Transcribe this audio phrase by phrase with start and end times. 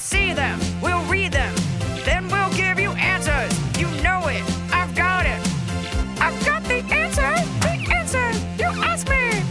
[0.00, 1.54] See them, we'll read them,
[2.04, 3.52] then we'll give you answers.
[3.78, 4.42] You know it,
[4.72, 5.38] I've got it.
[6.20, 8.30] I've got the answer, the answer.
[8.58, 9.42] You ask me,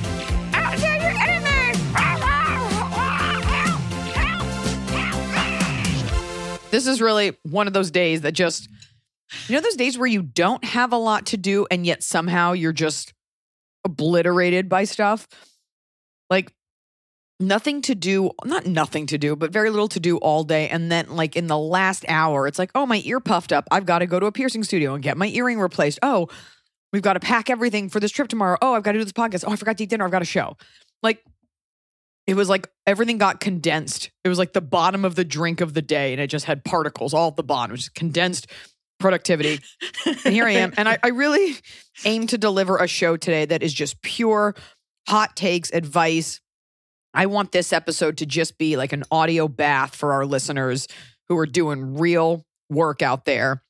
[0.53, 1.59] I'll tell you anything.
[6.71, 8.69] This is really one of those days that just,
[9.47, 12.53] you know, those days where you don't have a lot to do and yet somehow
[12.53, 13.13] you're just
[13.83, 15.27] obliterated by stuff.
[16.29, 16.53] Like
[17.39, 20.69] nothing to do, not nothing to do, but very little to do all day.
[20.69, 23.67] And then, like, in the last hour, it's like, oh, my ear puffed up.
[23.71, 25.99] I've got to go to a piercing studio and get my earring replaced.
[26.03, 26.27] Oh,
[26.91, 28.57] we've got to pack everything for this trip tomorrow.
[28.61, 29.45] Oh, I've got to do this podcast.
[29.47, 30.05] Oh, I forgot to eat dinner.
[30.05, 30.57] I've got a show.
[31.01, 31.23] Like,
[32.27, 34.11] it was like everything got condensed.
[34.23, 36.63] It was like the bottom of the drink of the day, and it just had
[36.63, 37.71] particles all at the bottom.
[37.71, 38.47] Was just condensed
[38.99, 39.59] productivity.
[40.05, 40.73] and here I am.
[40.77, 41.55] And I, I really
[42.05, 44.55] aim to deliver a show today that is just pure
[45.07, 46.39] hot takes, advice.
[47.13, 50.87] I want this episode to just be like an audio bath for our listeners
[51.27, 53.63] who are doing real work out there.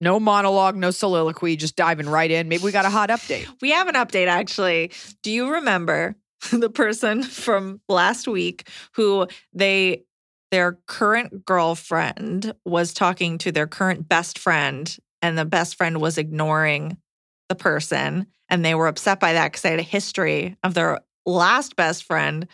[0.00, 2.48] No monologue, no soliloquy, just diving right in.
[2.48, 3.48] Maybe we got a hot update.
[3.60, 4.92] We have an update actually.
[5.22, 6.16] Do you remember
[6.52, 10.04] the person from last week who they
[10.50, 16.16] their current girlfriend was talking to their current best friend and the best friend was
[16.16, 16.96] ignoring
[17.50, 21.00] the person and they were upset by that because they had a history of their
[21.28, 22.48] last best friend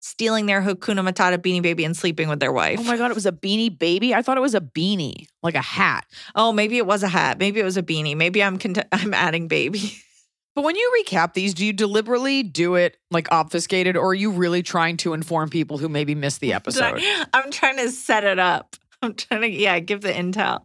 [0.00, 2.80] stealing their Hakuna Matata beanie baby and sleeping with their oh wife.
[2.80, 4.14] Oh my God, it was a beanie baby?
[4.14, 6.06] I thought it was a beanie, like a hat.
[6.34, 7.38] Oh, maybe it was a hat.
[7.38, 8.16] Maybe it was a beanie.
[8.16, 9.96] Maybe I'm cont- I'm adding baby.
[10.54, 14.32] But when you recap these, do you deliberately do it like obfuscated or are you
[14.32, 17.00] really trying to inform people who maybe missed the episode?
[17.32, 18.74] I'm trying to set it up.
[19.00, 20.64] I'm trying to yeah, give the intel.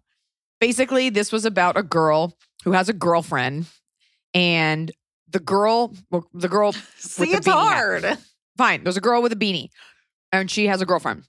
[0.59, 3.67] Basically, this was about a girl who has a girlfriend
[4.33, 4.91] and
[5.33, 8.03] the girl well, the girl See, with the it's beanie hat.
[8.03, 8.17] hard.
[8.57, 9.69] Fine, there's a girl with a beanie
[10.31, 11.23] and she has a girlfriend.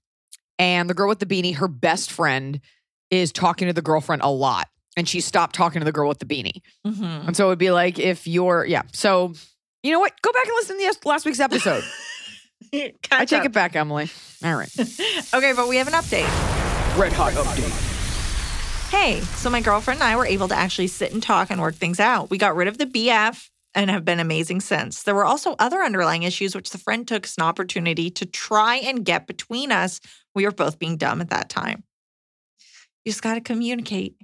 [0.59, 2.61] And the girl with the beanie, her best friend
[3.11, 4.69] is talking to the girlfriend a lot.
[4.97, 6.61] And she stopped talking to the girl with the beanie.
[6.87, 7.27] Mhm.
[7.27, 8.83] And so it would be like if you're, yeah.
[8.93, 9.33] So
[9.83, 10.13] you know what?
[10.23, 11.83] Go back and listen to the last week's episode.
[13.11, 13.47] I take up.
[13.47, 14.11] it back, Emily.
[14.45, 14.71] All right.
[15.35, 16.29] Okay, but we have an update.
[16.97, 17.91] Red hot update.
[18.91, 21.75] Hey, so my girlfriend and I were able to actually sit and talk and work
[21.75, 22.31] things out.
[22.31, 25.03] We got rid of the BF and have been amazing since.
[25.03, 28.77] There were also other underlying issues, which the friend took as an opportunity to try
[28.77, 30.01] and get between us.
[30.35, 31.85] We were both being dumb at that time.
[33.05, 34.17] You just got to communicate.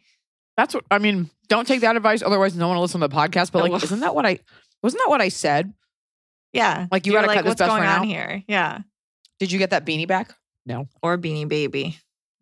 [0.57, 1.31] That's what I mean.
[1.49, 3.53] Don't take that advice, otherwise no one will listen to the podcast.
[3.53, 4.39] But like, isn't that what I
[4.83, 5.73] wasn't that what I said?
[6.53, 6.87] Yeah.
[6.91, 8.07] Like, you You're gotta like, cut this what's best going on out?
[8.07, 8.43] here?
[8.49, 8.79] Yeah.
[9.39, 10.35] Did you get that beanie back?
[10.67, 10.87] No.
[11.03, 11.99] Or Beanie Baby.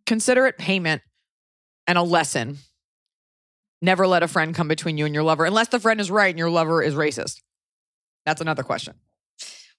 [0.07, 1.03] Consider it payment
[1.87, 2.59] and a lesson.
[3.81, 6.31] Never let a friend come between you and your lover, unless the friend is right
[6.31, 7.41] and your lover is racist.
[8.27, 8.95] That's another question.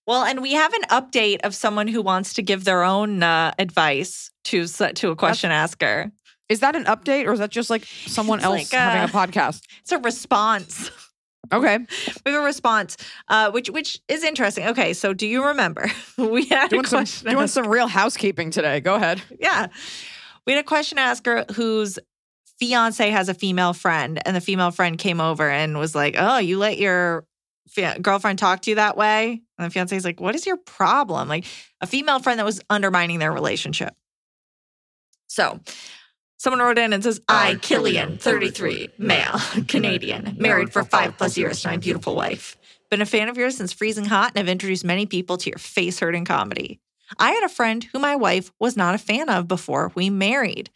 [0.08, 3.52] Well, and we have an update of someone who wants to give their own uh,
[3.60, 6.12] advice to to a question asker.
[6.48, 9.06] Is that an update or is that just like someone It's else like, having uh,
[9.06, 9.62] a podcast?
[9.82, 10.90] It's a response.
[11.54, 11.78] Okay.
[12.26, 12.98] We have a response,
[13.28, 14.68] uh, which which is interesting.
[14.68, 17.30] Okay, so do you remember we had Doing a some question?
[17.32, 18.80] doing some real housekeeping today.
[18.80, 19.22] Go ahead.
[19.40, 19.68] yeah,
[20.46, 22.00] we had a question asker whose
[22.60, 26.38] fiance has a female friend, and the female friend came over and was like, "Oh,
[26.38, 27.26] you let your
[28.02, 31.28] girlfriend talk to you that way?" And the fiance is like, "What is your problem?"
[31.28, 31.46] Like
[31.82, 33.96] a female friend that was undermining their relationship.
[35.28, 35.60] So.
[36.42, 41.62] Someone wrote in and says, I, Killian, 33, male, Canadian, married for five plus years
[41.62, 42.56] to my beautiful wife.
[42.90, 45.60] Been a fan of yours since Freezing Hot and have introduced many people to your
[45.60, 46.80] face hurting comedy.
[47.18, 50.70] I had a friend who my wife was not a fan of before we married.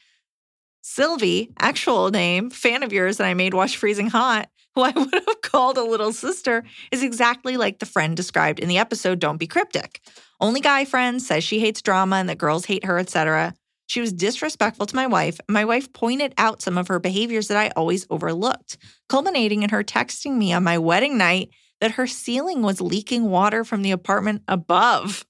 [0.85, 5.13] Sylvie, actual name, fan of yours that I made watch Freezing Hot, who I would
[5.13, 9.37] have called a little sister, is exactly like the friend described in the episode Don't
[9.37, 10.01] Be Cryptic.
[10.41, 13.53] Only guy friend says she hates drama and that girls hate her, etc.
[13.87, 15.39] She was disrespectful to my wife.
[15.47, 18.77] My wife pointed out some of her behaviors that I always overlooked,
[19.07, 23.63] culminating in her texting me on my wedding night that her ceiling was leaking water
[23.63, 25.25] from the apartment above.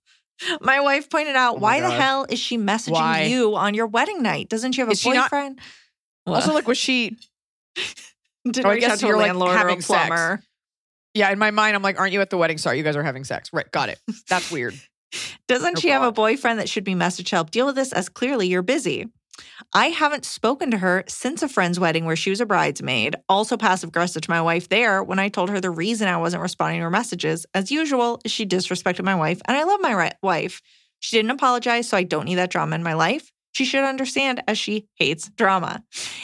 [0.61, 3.23] My wife pointed out, Oh why the hell is she messaging Why?
[3.23, 4.49] you on your wedding night?
[4.49, 5.59] Doesn't she have a Is she not- boyfriend?
[6.25, 7.17] Also, like, was she?
[8.45, 10.07] didn't oh, I guess out to a you're, like, landlord or a having sex.
[10.07, 10.41] plumber.
[11.13, 12.57] Yeah, in my mind, I'm like, aren't you at the wedding?
[12.57, 13.51] Sorry, you guys are having sex.
[13.53, 13.99] Right, got it.
[14.29, 14.79] That's weird.
[15.47, 18.47] Doesn't she have a boyfriend that should be message help deal with this as clearly
[18.47, 19.07] you're busy?
[19.73, 23.57] I haven't spoken to her since a friend's wedding where she was a bridesmaid, also
[23.57, 26.79] passive aggressive to my wife there when I told her the reason I wasn't responding
[26.79, 27.45] to her messages.
[27.53, 30.61] As usual, she disrespected my wife, and I love my wife.
[30.99, 33.32] She didn't apologize, so I don't need that drama in my life.
[33.53, 35.83] She should understand as she hates drama.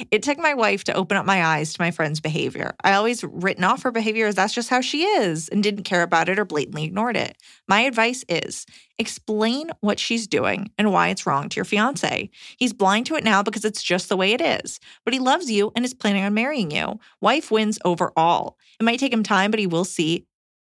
[0.09, 2.75] It took my wife to open up my eyes to my friend's behavior.
[2.83, 6.01] I always written off her behavior as that's just how she is and didn't care
[6.01, 7.37] about it or blatantly ignored it.
[7.67, 8.65] My advice is
[8.97, 12.31] explain what she's doing and why it's wrong to your fiance.
[12.57, 15.51] He's blind to it now because it's just the way it is, but he loves
[15.51, 16.99] you and is planning on marrying you.
[17.21, 18.57] Wife wins overall.
[18.79, 20.25] It might take him time, but he will see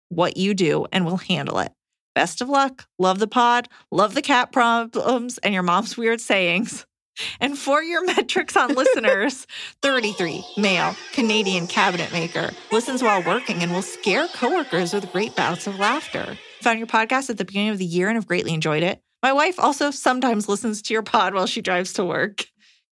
[0.10, 1.72] what you do and will handle it.
[2.16, 2.88] Best of luck.
[2.98, 3.68] Love the pod.
[3.92, 6.86] Love the cat problems and your mom's weird sayings.
[7.40, 9.46] And for your metrics on listeners,
[9.82, 15.68] 33, male, Canadian cabinet maker, listens while working and will scare coworkers with great bouts
[15.68, 16.38] of laughter.
[16.62, 19.02] Found your podcast at the beginning of the year and have greatly enjoyed it.
[19.22, 22.46] My wife also sometimes listens to your pod while she drives to work.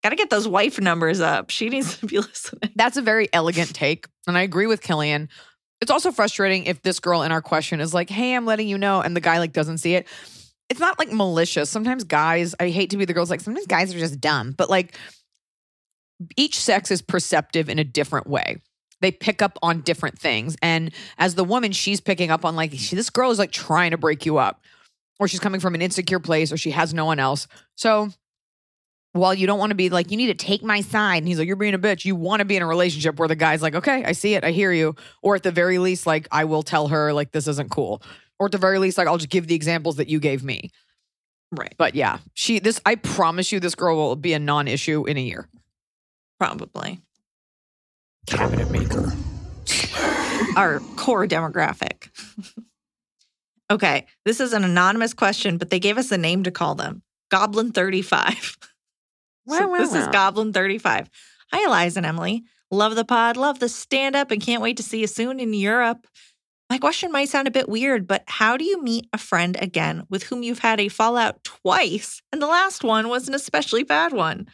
[0.03, 1.49] Got to get those wife numbers up.
[1.49, 2.71] She needs to be listening.
[2.75, 4.07] That's a very elegant take.
[4.27, 5.29] And I agree with Killian.
[5.79, 8.77] It's also frustrating if this girl in our question is like, hey, I'm letting you
[8.77, 10.07] know, and the guy like doesn't see it.
[10.69, 11.69] It's not like malicious.
[11.69, 14.69] Sometimes guys, I hate to be the girls, like sometimes guys are just dumb, but
[14.69, 14.97] like
[16.35, 18.57] each sex is perceptive in a different way.
[18.99, 20.57] They pick up on different things.
[20.63, 23.97] And as the woman, she's picking up on like, this girl is like trying to
[23.97, 24.61] break you up,
[25.19, 27.47] or she's coming from an insecure place, or she has no one else.
[27.75, 28.09] So
[29.17, 31.39] while you don't want to be like, you need to take my side, and he's
[31.39, 33.61] like, you're being a bitch, you want to be in a relationship where the guy's
[33.61, 34.95] like, okay, I see it, I hear you.
[35.21, 38.01] Or at the very least, like, I will tell her, like, this isn't cool.
[38.39, 40.71] Or at the very least, like, I'll just give the examples that you gave me.
[41.51, 41.73] Right.
[41.77, 45.17] But yeah, she, this, I promise you, this girl will be a non issue in
[45.17, 45.47] a year.
[46.39, 47.01] Probably.
[48.27, 49.13] Cabinet maker.
[50.55, 52.09] Our core demographic.
[53.71, 54.05] okay.
[54.25, 57.71] This is an anonymous question, but they gave us a name to call them Goblin
[57.71, 58.57] 35.
[59.47, 61.09] So this is Goblin 35.
[61.53, 62.43] Hi, Iliza and Emily.
[62.69, 65.53] Love the pod, love the stand up, and can't wait to see you soon in
[65.53, 66.05] Europe.
[66.69, 70.03] My question might sound a bit weird, but how do you meet a friend again
[70.09, 72.21] with whom you've had a fallout twice?
[72.33, 74.47] And the last one was an especially bad one.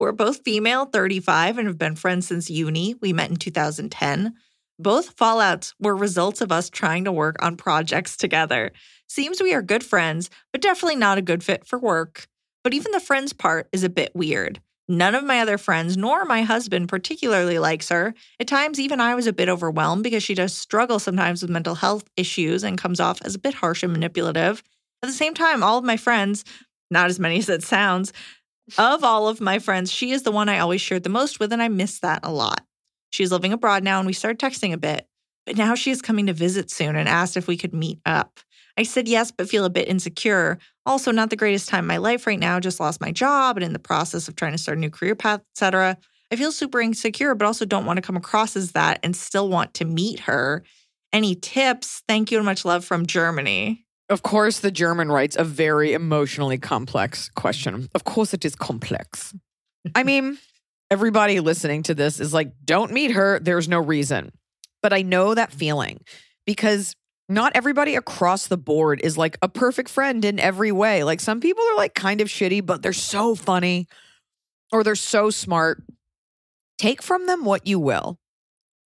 [0.00, 2.96] We're both female, 35, and have been friends since uni.
[3.00, 4.34] We met in 2010.
[4.76, 8.72] Both fallouts were results of us trying to work on projects together.
[9.06, 12.26] Seems we are good friends, but definitely not a good fit for work.
[12.64, 14.60] But even the friends part is a bit weird.
[14.88, 18.14] None of my other friends, nor my husband, particularly likes her.
[18.40, 21.76] At times, even I was a bit overwhelmed because she does struggle sometimes with mental
[21.76, 24.62] health issues and comes off as a bit harsh and manipulative.
[25.02, 26.44] At the same time, all of my friends,
[26.90, 28.12] not as many as it sounds,
[28.78, 31.52] of all of my friends, she is the one I always shared the most with,
[31.52, 32.64] and I miss that a lot.
[33.10, 35.06] She's living abroad now, and we started texting a bit.
[35.46, 38.40] But now she is coming to visit soon and asked if we could meet up.
[38.76, 40.58] I said yes, but feel a bit insecure.
[40.86, 42.58] Also, not the greatest time in my life right now.
[42.58, 45.14] Just lost my job and in the process of trying to start a new career
[45.14, 45.98] path, etc.
[46.30, 49.48] I feel super insecure, but also don't want to come across as that and still
[49.48, 50.64] want to meet her.
[51.12, 52.02] Any tips?
[52.08, 53.84] Thank you and much love from Germany.
[54.08, 57.88] Of course, the German writes a very emotionally complex question.
[57.94, 59.34] Of course, it is complex.
[59.94, 60.38] I mean,
[60.90, 63.38] everybody listening to this is like, don't meet her.
[63.38, 64.32] There's no reason.
[64.82, 66.02] But I know that feeling
[66.46, 66.96] because
[67.28, 71.04] not everybody across the board is like a perfect friend in every way.
[71.04, 73.86] Like some people are like kind of shitty, but they're so funny
[74.70, 75.82] or they're so smart.
[76.78, 78.18] Take from them what you will.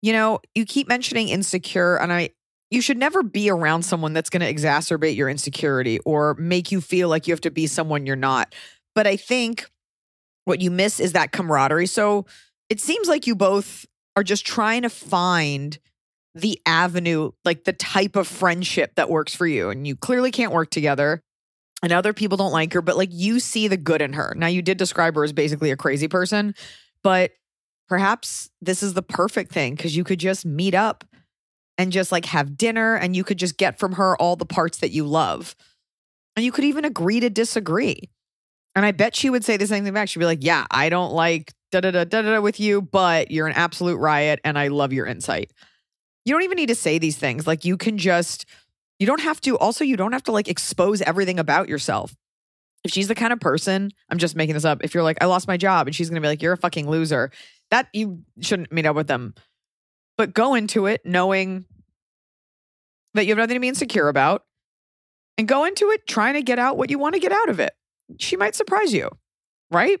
[0.00, 2.30] You know, you keep mentioning insecure, and I,
[2.70, 6.80] you should never be around someone that's going to exacerbate your insecurity or make you
[6.80, 8.54] feel like you have to be someone you're not.
[8.94, 9.70] But I think
[10.44, 11.86] what you miss is that camaraderie.
[11.86, 12.26] So
[12.68, 13.86] it seems like you both
[14.16, 15.78] are just trying to find
[16.34, 19.70] the avenue, like the type of friendship that works for you.
[19.70, 21.22] And you clearly can't work together.
[21.82, 24.34] And other people don't like her, but like you see the good in her.
[24.36, 26.54] Now, you did describe her as basically a crazy person,
[27.02, 27.32] but
[27.88, 31.04] perhaps this is the perfect thing because you could just meet up
[31.76, 34.78] and just like have dinner and you could just get from her all the parts
[34.78, 35.56] that you love.
[36.36, 38.10] And you could even agree to disagree.
[38.74, 40.08] And I bet she would say the same thing back.
[40.08, 43.30] She'd be like, Yeah, I don't like da da da da da with you, but
[43.30, 45.52] you're an absolute riot and I love your insight.
[46.24, 47.46] You don't even need to say these things.
[47.46, 48.46] Like you can just,
[48.98, 52.14] you don't have to, also, you don't have to like expose everything about yourself.
[52.84, 54.82] If she's the kind of person, I'm just making this up.
[54.82, 56.58] If you're like, I lost my job and she's going to be like, you're a
[56.58, 57.30] fucking loser,
[57.70, 59.34] that you shouldn't meet up with them.
[60.18, 61.64] But go into it knowing
[63.14, 64.44] that you have nothing to be insecure about
[65.38, 67.60] and go into it trying to get out what you want to get out of
[67.60, 67.72] it.
[68.18, 69.10] She might surprise you,
[69.70, 69.98] right?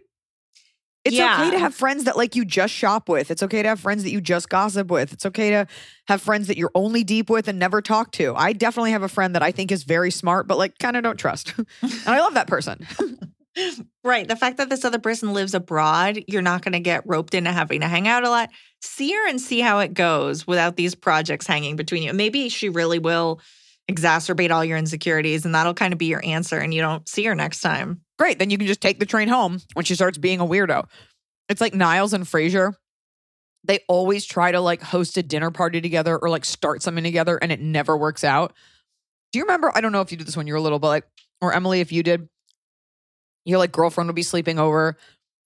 [1.04, 1.40] It's Yeah.
[1.40, 3.30] okay to have friends that like you just shop with.
[3.30, 5.12] It's okay to have friends that you just gossip with.
[5.12, 5.66] It's okay to
[6.08, 8.34] have friends that you're only deep with and never talk to.
[8.36, 11.02] I definitely have a friend that I think is very smart, but like kind of
[11.02, 11.54] don't trust.
[11.82, 12.86] and I love that person.
[14.02, 14.26] Right.
[14.26, 17.52] The fact that this other person lives abroad, you're not going to get roped into
[17.52, 18.48] having to hang out a lot.
[18.80, 22.14] See her and see how it goes without these projects hanging between you.
[22.14, 23.42] Maybe she really will
[23.90, 27.24] exacerbate all your insecurities and that'll kind of be your answer and you don't see
[27.24, 28.00] her next time.
[28.22, 28.38] Great.
[28.38, 30.84] Then you can just take the train home when she starts being a weirdo.
[31.48, 32.72] It's like Niles and Frasier.
[33.64, 37.36] They always try to like host a dinner party together or like start something together
[37.36, 38.52] and it never works out.
[39.32, 39.72] Do you remember?
[39.74, 41.04] I don't know if you did this when you were little, but like,
[41.40, 42.28] or Emily, if you did,
[43.44, 44.96] your like girlfriend would be sleeping over and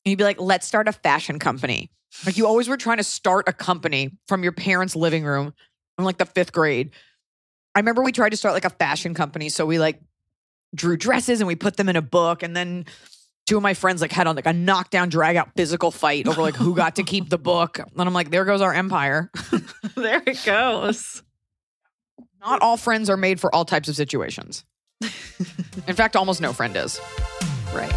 [0.05, 1.91] you'd be like, let's start a fashion company.
[2.27, 5.55] Like you always were trying to start a company from your parents' living room
[5.97, 6.91] in like the fifth grade.
[7.75, 9.49] I remember we tried to start like a fashion company.
[9.49, 9.99] So we like
[10.77, 12.43] drew dresses and we put them in a book.
[12.43, 12.85] And then
[13.47, 16.43] two of my friends like had on like a knockdown, drag out physical fight over
[16.43, 17.79] like who got to keep the book.
[17.79, 19.31] And I'm like, there goes our empire.
[19.97, 21.23] there it goes.
[22.41, 24.65] Not all friends are made for all types of situations.
[25.03, 27.01] In fact, almost no friend is.
[27.73, 27.93] Right.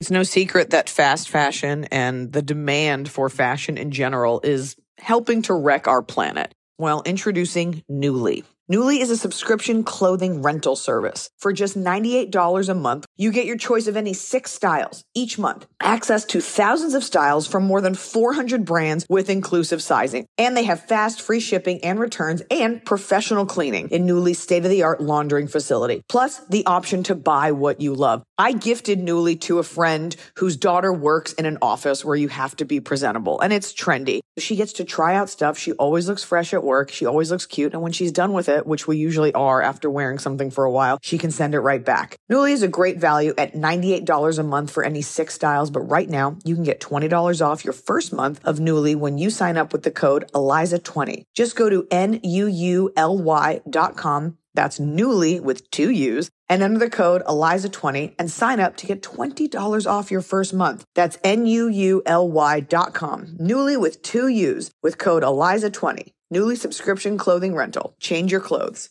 [0.00, 5.40] It's no secret that fast fashion and the demand for fashion in general is helping
[5.42, 6.54] to wreck our planet.
[6.76, 8.42] Well, introducing Nuuly.
[8.68, 11.30] Nuuly is a subscription clothing rental service.
[11.38, 15.66] For just $98 a month, you get your choice of any six styles each month,
[15.80, 20.26] access to thousands of styles from more than 400 brands with inclusive sizing.
[20.36, 24.70] And they have fast, free shipping and returns and professional cleaning in Nuuly's state of
[24.70, 26.02] the art laundering facility.
[26.08, 28.24] Plus, the option to buy what you love.
[28.36, 32.56] I gifted Nuuly to a friend whose daughter works in an office where you have
[32.56, 34.20] to be presentable and it's trendy.
[34.38, 35.56] She gets to try out stuff.
[35.56, 36.90] She always looks fresh at work.
[36.90, 37.72] She always looks cute.
[37.72, 40.70] And when she's done with it, which we usually are after wearing something for a
[40.70, 42.16] while, she can send it right back.
[42.28, 45.70] Nuuly is a great value at $98 a month for any six styles.
[45.70, 49.30] But right now you can get $20 off your first month of Nuuly when you
[49.30, 51.24] sign up with the code ILIZA20.
[51.34, 57.22] Just go to N-U-U-L-Y dot com that's Nuuly with two U's and enter the code
[57.24, 60.84] ILIZA20 and sign up to get $20 off your first month.
[60.94, 63.26] That's N-U-U-L-Y dot com.
[63.40, 66.12] Nuuly with two U's with code ILIZA20.
[66.32, 67.94] Nuuly subscription clothing rental.
[68.00, 68.90] Change your clothes.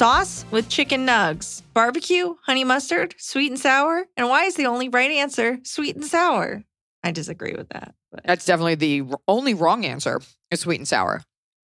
[0.00, 4.06] Sauce with chicken nugs, barbecue, honey mustard, sweet and sour.
[4.16, 6.64] And why is the only right answer sweet and sour?
[7.04, 7.94] I disagree with that.
[8.10, 11.22] But That's definitely the only wrong answer is sweet and sour.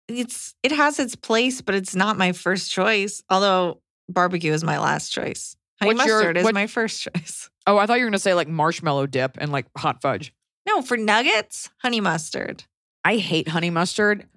[0.09, 3.23] it's it has its place, but it's not my first choice.
[3.29, 5.55] Although barbecue is my last choice.
[5.81, 7.49] Honey What's mustard is what- my first choice.
[7.65, 10.33] Oh, I thought you were going to say like marshmallow dip and like hot fudge.
[10.67, 12.65] No, for nuggets, honey mustard.
[13.05, 14.27] I hate honey mustard.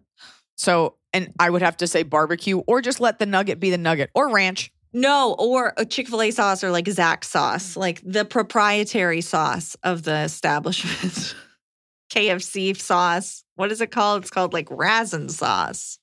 [0.57, 3.79] So, and I would have to say barbecue or just let the nugget be the
[3.79, 4.73] nugget or ranch.
[4.93, 9.77] No, or a Chick fil A sauce or like Zax sauce, like the proprietary sauce
[9.83, 11.35] of the establishment.
[12.11, 13.45] KFC sauce.
[13.57, 14.23] What is it called?
[14.23, 15.99] It's called like raisin sauce.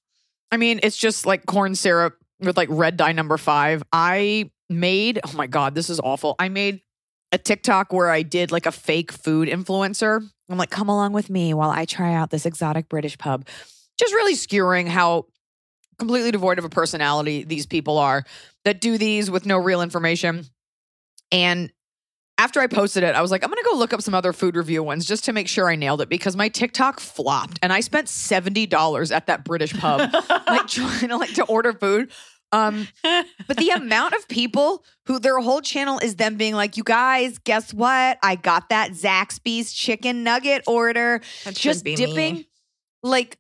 [0.51, 3.81] I mean, it's just like corn syrup with like red dye number five.
[3.91, 6.35] I made, oh my God, this is awful.
[6.37, 6.81] I made
[7.31, 10.21] a TikTok where I did like a fake food influencer.
[10.47, 13.47] I'm like, come along with me while I try out this exotic British pub.
[13.97, 15.25] Just really skewering how
[15.97, 18.25] completely devoid of a personality these people are
[18.65, 20.45] that do these with no real information.
[21.31, 21.71] And
[22.37, 24.33] after I posted it, I was like, I'm going to go look up some other
[24.33, 27.71] food review ones just to make sure I nailed it because my TikTok flopped and
[27.71, 30.13] I spent $70 at that British pub
[30.47, 32.11] like trying to like to order food.
[32.51, 36.83] Um, but the amount of people who their whole channel is them being like, you
[36.83, 38.17] guys, guess what?
[38.21, 41.21] I got that Zaxby's chicken nugget order.
[41.43, 42.49] That Just dipping me.
[43.01, 43.37] like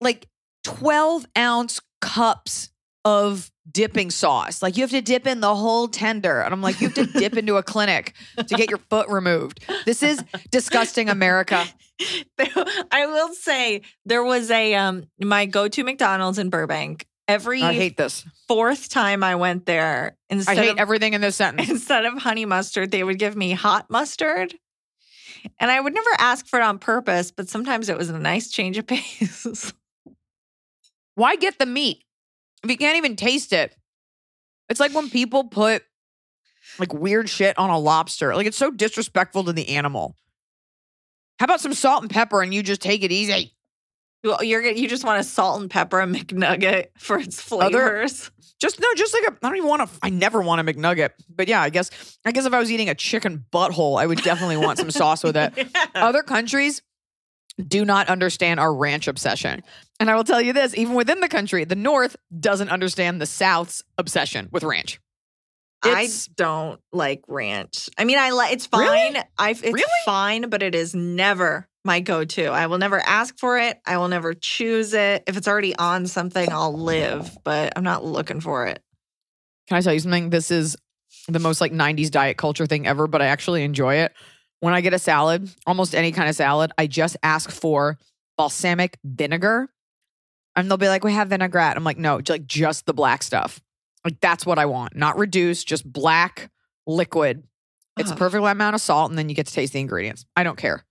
[0.00, 0.26] like
[0.64, 2.70] 12 ounce cups
[3.04, 4.62] of dipping sauce.
[4.62, 6.40] Like you have to dip in the whole tender.
[6.40, 9.64] And I'm like, you have to dip into a clinic to get your foot removed.
[9.86, 11.64] This is disgusting America.
[12.38, 17.06] I will say there was a um my go-to McDonald's in Burbank.
[17.28, 18.24] Every I hate this.
[18.48, 21.70] fourth time I went there, I instead hate of everything in this sentence.
[21.70, 24.54] instead of honey mustard, they would give me hot mustard.
[25.58, 28.50] And I would never ask for it on purpose, but sometimes it was a nice
[28.50, 29.72] change of pace.
[31.20, 32.02] Why get the meat
[32.64, 33.76] if you can't even taste it?
[34.70, 35.82] It's like when people put
[36.78, 38.34] like weird shit on a lobster.
[38.34, 40.16] Like it's so disrespectful to the animal.
[41.38, 43.52] How about some salt and pepper and you just take it easy?
[44.24, 48.30] Well, You're you just want a salt and pepper McNugget for its flavors.
[48.58, 51.10] Just no, just like a I don't even want to I never want a McNugget.
[51.28, 51.90] But yeah, I guess
[52.24, 55.22] I guess if I was eating a chicken butthole, I would definitely want some sauce
[55.22, 55.52] with it.
[55.94, 56.06] Yeah.
[56.06, 56.80] Other countries
[57.68, 59.62] do not understand our ranch obsession.
[59.98, 63.26] And I will tell you this, even within the country, the North doesn't understand the
[63.26, 65.00] South's obsession with ranch.
[65.82, 67.88] I don't like ranch.
[67.96, 68.86] I mean, I like it's Really?
[69.14, 69.24] fine.
[69.38, 69.84] I it's Really?
[70.04, 72.46] fine, but it is never my go-to.
[72.46, 73.80] I will never ask for it.
[73.86, 75.22] I will never choose it.
[75.26, 78.82] If it's already on something, I'll live, but I'm not looking for it.
[79.68, 80.28] Can I tell you something?
[80.28, 80.76] This is
[81.28, 84.12] the most like 90s diet culture thing ever, but I actually enjoy it.
[84.60, 87.98] When I get a salad, almost any kind of salad, I just ask for
[88.36, 89.68] balsamic vinegar.
[90.56, 91.76] And they'll be like, we have vinaigrette.
[91.76, 93.60] I'm like, no, like just the black stuff.
[94.04, 94.96] Like that's what I want.
[94.96, 96.50] Not reduced, just black
[96.86, 97.44] liquid.
[97.98, 100.24] It's a perfect amount of salt, and then you get to taste the ingredients.
[100.34, 100.84] I don't care.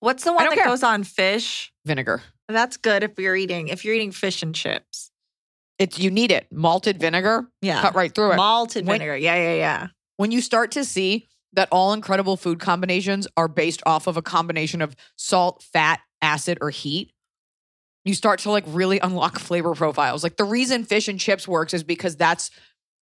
[0.00, 0.64] What's the one that care.
[0.64, 1.72] goes on fish?
[1.84, 2.22] Vinegar.
[2.48, 5.10] That's good if you're eating if you're eating fish and chips.
[5.78, 6.46] It's you need it.
[6.50, 7.80] Malted vinegar, Yeah.
[7.82, 8.36] cut right through it.
[8.36, 9.16] Malted When- vinegar.
[9.16, 9.86] Yeah, yeah, yeah.
[10.16, 14.22] when you start to see that all incredible food combinations are based off of a
[14.22, 17.12] combination of salt, fat, acid, or heat,
[18.04, 20.22] you start to like really unlock flavor profiles.
[20.22, 22.50] Like the reason fish and chips works is because that's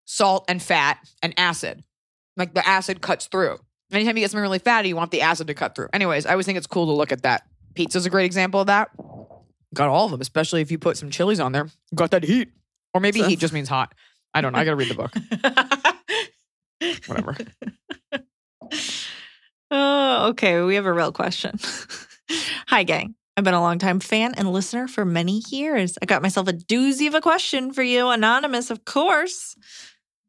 [0.07, 1.85] salt and fat and acid.
[2.37, 3.59] Like the acid cuts through.
[3.93, 5.89] Anytime you get something really fatty, you want the acid to cut through.
[5.93, 7.43] Anyways, I always think it's cool to look at that.
[7.75, 8.91] Pizza's a great example of that.
[9.75, 11.69] Got all of them, especially if you put some chilies on there.
[11.95, 12.49] Got that heat.
[12.93, 13.95] Or maybe So- heat just means hot.
[14.33, 14.59] I don't know.
[14.59, 15.13] I gotta read the book.
[17.07, 17.37] Whatever.
[19.71, 20.63] oh, okay.
[20.63, 21.59] We have a real question.
[22.69, 23.15] Hi, gang.
[23.37, 25.99] I've been a longtime fan and listener for many years.
[26.01, 29.57] I got myself a doozy of a question for you, anonymous, of course.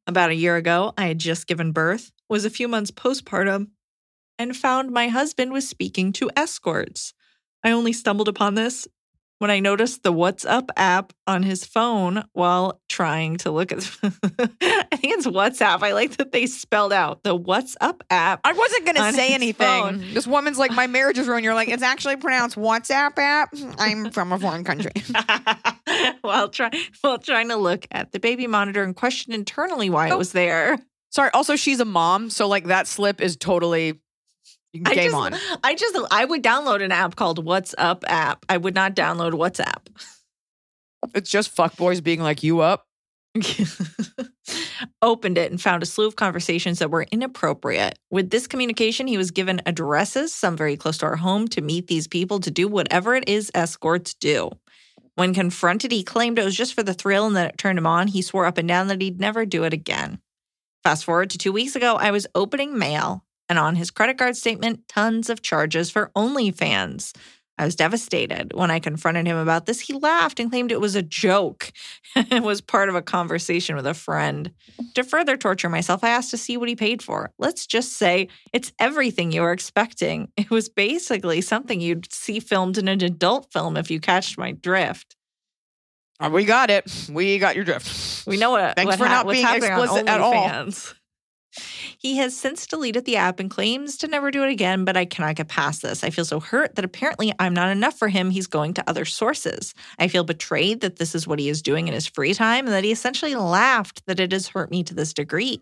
[0.07, 3.67] About a year ago, I had just given birth, was a few months postpartum,
[4.39, 7.13] and found my husband was speaking to escorts.
[7.63, 8.87] I only stumbled upon this
[9.39, 13.79] when I noticed the WhatsApp app on his phone while trying to look at.
[14.03, 15.83] I think it's WhatsApp.
[15.83, 18.39] I like that they spelled out the WhatsApp app.
[18.43, 19.65] I wasn't going to say anything.
[19.67, 20.13] phone.
[20.13, 21.43] This woman's like, my marriage is ruined.
[21.43, 23.53] You're like, it's actually pronounced WhatsApp app.
[23.77, 24.93] I'm from a foreign country.
[26.21, 26.69] while try
[27.01, 30.15] while trying to look at the baby monitor and question internally why Oh.
[30.15, 30.77] it was there.
[31.11, 31.29] Sorry.
[31.33, 32.29] Also, she's a mom.
[32.29, 33.99] So, like, that slip is totally
[34.85, 35.59] I game just, on.
[35.63, 38.45] I just I would download an app called WhatsApp app.
[38.49, 39.87] I would not download WhatsApp.
[41.13, 42.87] It's just fuckboys being like, you up.
[45.01, 47.99] Opened it and found a slew of conversations that were inappropriate.
[48.09, 51.87] With this communication, he was given addresses, some very close to our home, to meet
[51.87, 54.51] these people to do whatever it is escorts do.
[55.15, 57.87] When confronted, he claimed it was just for the thrill and that it turned him
[57.87, 58.07] on.
[58.07, 60.19] He swore up and down that he'd never do it again.
[60.83, 64.35] Fast forward to two weeks ago, I was opening mail, and on his credit card
[64.35, 67.13] statement, tons of charges for OnlyFans.
[67.57, 68.51] I was devastated.
[68.53, 71.71] When I confronted him about this, he laughed and claimed it was a joke.
[72.15, 74.51] it was part of a conversation with a friend.
[74.95, 77.31] To further torture myself, I asked to see what he paid for.
[77.39, 80.29] Let's just say it's everything you were expecting.
[80.37, 84.51] It was basically something you'd see filmed in an adult film if you catched my
[84.51, 85.15] drift.
[86.19, 87.09] Uh, We got it.
[87.09, 88.27] We got your drift.
[88.27, 88.75] We know what.
[88.75, 90.73] Thanks what for ha- not being explicit at all.
[91.97, 95.05] He has since deleted the app and claims to never do it again, but I
[95.05, 96.03] cannot get past this.
[96.03, 98.29] I feel so hurt that apparently I'm not enough for him.
[98.29, 99.73] He's going to other sources.
[99.99, 102.73] I feel betrayed that this is what he is doing in his free time and
[102.73, 105.61] that he essentially laughed that it has hurt me to this degree.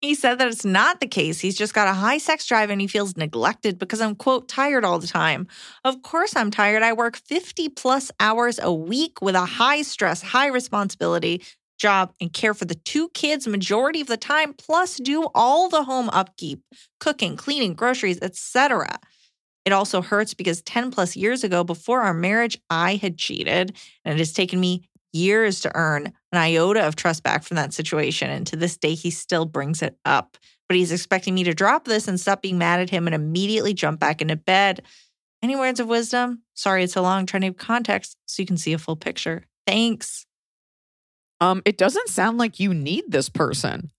[0.00, 1.40] He said that it's not the case.
[1.40, 4.84] He's just got a high sex drive and he feels neglected because I'm, quote, tired
[4.84, 5.46] all the time.
[5.82, 6.82] Of course, I'm tired.
[6.82, 11.42] I work 50 plus hours a week with a high stress, high responsibility
[11.78, 15.84] job and care for the two kids majority of the time, plus do all the
[15.84, 16.62] home upkeep,
[17.00, 18.98] cooking, cleaning, groceries, etc.
[19.64, 24.14] It also hurts because 10 plus years ago, before our marriage, I had cheated, and
[24.14, 28.30] it has taken me years to earn an iota of trust back from that situation.
[28.30, 30.36] And to this day, he still brings it up.
[30.68, 33.74] But he's expecting me to drop this and stop being mad at him and immediately
[33.74, 34.82] jump back into bed.
[35.42, 36.42] Any words of wisdom?
[36.54, 39.44] Sorry, it's so long trying to give context so you can see a full picture.
[39.66, 40.26] Thanks.
[41.40, 43.90] Um, it doesn't sound like you need this person.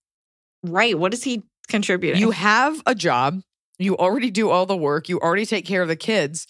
[0.62, 0.98] Right.
[0.98, 2.20] What is he contributing?
[2.20, 3.40] You have a job.
[3.78, 5.08] You already do all the work.
[5.08, 6.46] You already take care of the kids.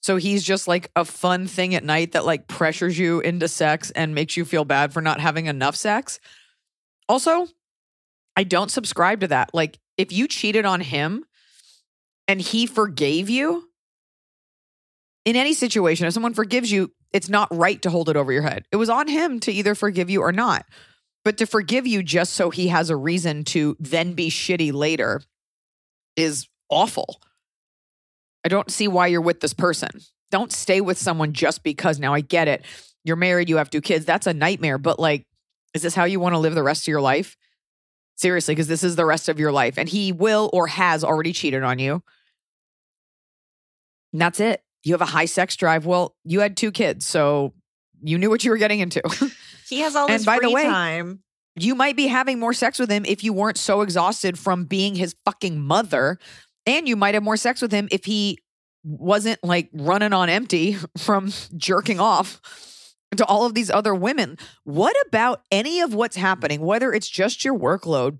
[0.00, 3.90] So he's just like a fun thing at night that like pressures you into sex
[3.90, 6.20] and makes you feel bad for not having enough sex.
[7.08, 7.48] Also,
[8.36, 9.50] I don't subscribe to that.
[9.52, 11.24] Like if you cheated on him
[12.28, 13.64] and he forgave you,
[15.24, 18.42] in any situation, if someone forgives you, it's not right to hold it over your
[18.42, 18.64] head.
[18.70, 20.66] It was on him to either forgive you or not.
[21.24, 25.20] But to forgive you just so he has a reason to then be shitty later
[26.16, 27.20] is awful.
[28.44, 29.90] I don't see why you're with this person.
[30.30, 31.98] Don't stay with someone just because.
[31.98, 32.64] Now I get it.
[33.04, 34.04] You're married, you have two kids.
[34.04, 34.78] That's a nightmare.
[34.78, 35.26] But like,
[35.74, 37.36] is this how you want to live the rest of your life?
[38.16, 39.78] Seriously, because this is the rest of your life.
[39.78, 42.02] And he will or has already cheated on you.
[44.12, 44.62] And that's it.
[44.84, 45.86] You have a high sex drive.
[45.86, 47.52] Well, you had two kids, so
[48.02, 49.02] you knew what you were getting into.
[49.68, 51.20] he has all And this by the free way- time.
[51.56, 54.94] you might be having more sex with him if you weren't so exhausted from being
[54.94, 56.18] his fucking mother.
[56.66, 58.38] And you might have more sex with him if he
[58.84, 62.40] wasn't like running on empty from jerking off
[63.16, 64.38] to all of these other women.
[64.64, 68.18] What about any of what's happening, whether it's just your workload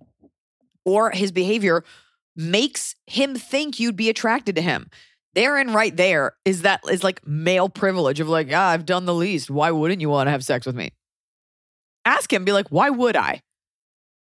[0.85, 1.85] or his behavior,
[2.35, 4.91] makes him think you'd be attracted to him?
[5.35, 9.15] Therein, right there, is that is like male privilege of like, ah, I've done the
[9.15, 9.51] least.
[9.51, 10.91] Why wouldn't you want to have sex with me?
[12.05, 13.43] Ask him, be like, why would I?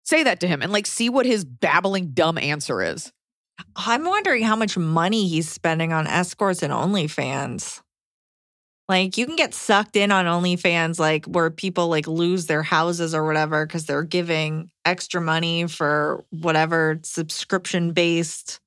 [0.04, 3.12] Say that to him and like see what his babbling dumb answer is.
[3.76, 7.82] I'm wondering how much money he's spending on escorts and OnlyFans.
[8.90, 13.14] Like you can get sucked in on OnlyFans, like where people like lose their houses
[13.16, 18.60] or whatever because they're giving extra money for whatever subscription based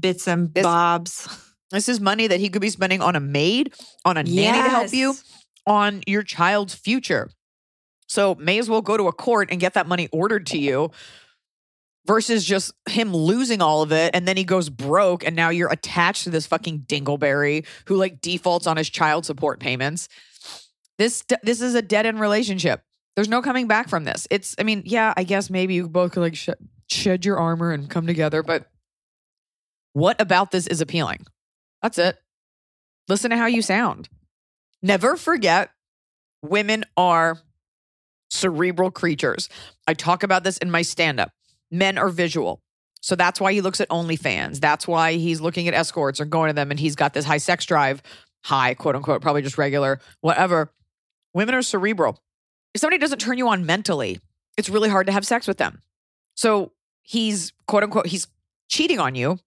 [0.00, 1.28] bits and This- bobs.
[1.70, 4.70] This is money that he could be spending on a maid, on a nanny to
[4.70, 5.14] help you,
[5.66, 7.30] on your child's future.
[8.06, 10.90] So may as well go to a court and get that money ordered to you
[12.06, 15.70] versus just him losing all of it and then he goes broke and now you're
[15.70, 20.08] attached to this fucking dingleberry who like defaults on his child support payments.
[20.96, 22.82] This this is a dead end relationship.
[23.14, 24.26] There's no coming back from this.
[24.30, 26.48] It's I mean, yeah, I guess maybe you both could like sh-
[26.88, 28.70] shed your armor and come together, but
[29.92, 31.26] what about this is appealing?
[31.82, 32.18] That's it.
[33.08, 34.08] Listen to how you sound.
[34.82, 35.70] Never forget
[36.42, 37.38] women are
[38.30, 39.48] cerebral creatures.
[39.86, 41.30] I talk about this in my stand up.
[41.70, 42.60] Men are visual.
[43.00, 44.60] So that's why he looks at OnlyFans.
[44.60, 47.38] That's why he's looking at escorts or going to them and he's got this high
[47.38, 48.02] sex drive,
[48.44, 50.72] high, quote unquote, probably just regular, whatever.
[51.32, 52.20] Women are cerebral.
[52.74, 54.20] If somebody doesn't turn you on mentally,
[54.56, 55.80] it's really hard to have sex with them.
[56.34, 58.26] So he's, quote unquote, he's
[58.68, 59.38] cheating on you.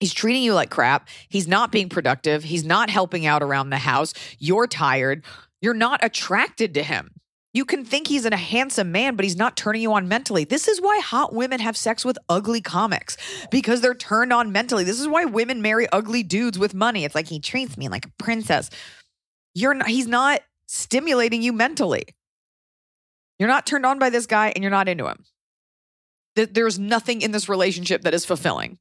[0.00, 1.08] He's treating you like crap.
[1.28, 2.44] He's not being productive.
[2.44, 4.14] He's not helping out around the house.
[4.38, 5.24] You're tired.
[5.60, 7.12] You're not attracted to him.
[7.54, 10.44] You can think he's a handsome man, but he's not turning you on mentally.
[10.44, 13.16] This is why hot women have sex with ugly comics
[13.50, 14.84] because they're turned on mentally.
[14.84, 17.04] This is why women marry ugly dudes with money.
[17.04, 18.70] It's like he treats me like a princess.
[19.54, 22.04] You're not, he's not stimulating you mentally.
[23.38, 25.24] You're not turned on by this guy and you're not into him.
[26.36, 28.78] There's nothing in this relationship that is fulfilling.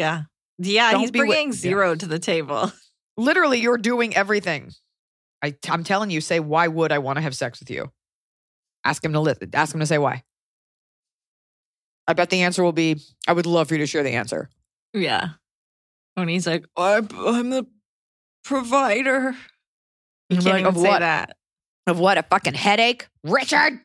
[0.00, 0.22] Yeah.
[0.58, 0.92] Yeah.
[0.92, 1.58] Don't he's be wi- bringing yeah.
[1.58, 2.72] zero to the table.
[3.18, 4.72] Literally, you're doing everything.
[5.42, 7.92] I, I'm telling you, say, why would I want to have sex with you?
[8.82, 10.22] Ask him to li- ask him to say why.
[12.08, 12.96] I bet the answer will be,
[13.28, 14.48] I would love for you to share the answer.
[14.94, 15.28] Yeah.
[16.14, 17.66] When he's like, I'm, I'm the
[18.42, 19.34] provider.
[20.30, 21.00] You can't like, even of say what?
[21.00, 21.36] that.
[21.86, 22.16] Of what?
[22.16, 23.06] A fucking headache?
[23.22, 23.80] Richard?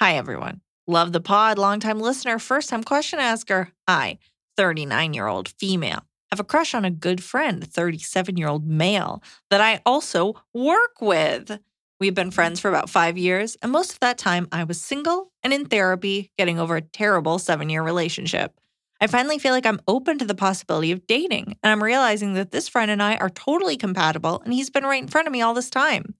[0.00, 0.62] Hi, everyone.
[0.90, 1.58] Love the pod.
[1.58, 3.72] Longtime listener, first time question asker.
[3.86, 4.18] I,
[4.56, 9.22] 39 year old female, have a crush on a good friend, 37 year old male,
[9.50, 11.60] that I also work with.
[12.00, 15.30] We've been friends for about five years, and most of that time I was single
[15.42, 18.58] and in therapy, getting over a terrible seven year relationship.
[18.98, 22.50] I finally feel like I'm open to the possibility of dating, and I'm realizing that
[22.50, 25.42] this friend and I are totally compatible, and he's been right in front of me
[25.42, 26.14] all this time.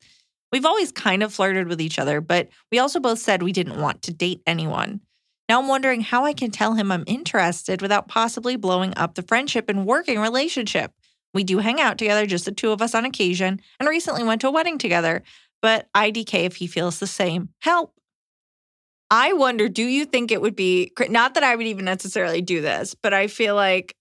[0.52, 3.80] We've always kind of flirted with each other, but we also both said we didn't
[3.80, 5.00] want to date anyone.
[5.48, 9.22] Now I'm wondering how I can tell him I'm interested without possibly blowing up the
[9.22, 10.92] friendship and working relationship.
[11.34, 14.40] We do hang out together, just the two of us on occasion, and recently went
[14.42, 15.22] to a wedding together,
[15.60, 17.50] but IDK if he feels the same.
[17.60, 17.92] Help.
[19.10, 22.60] I wonder, do you think it would be not that I would even necessarily do
[22.60, 23.94] this, but I feel like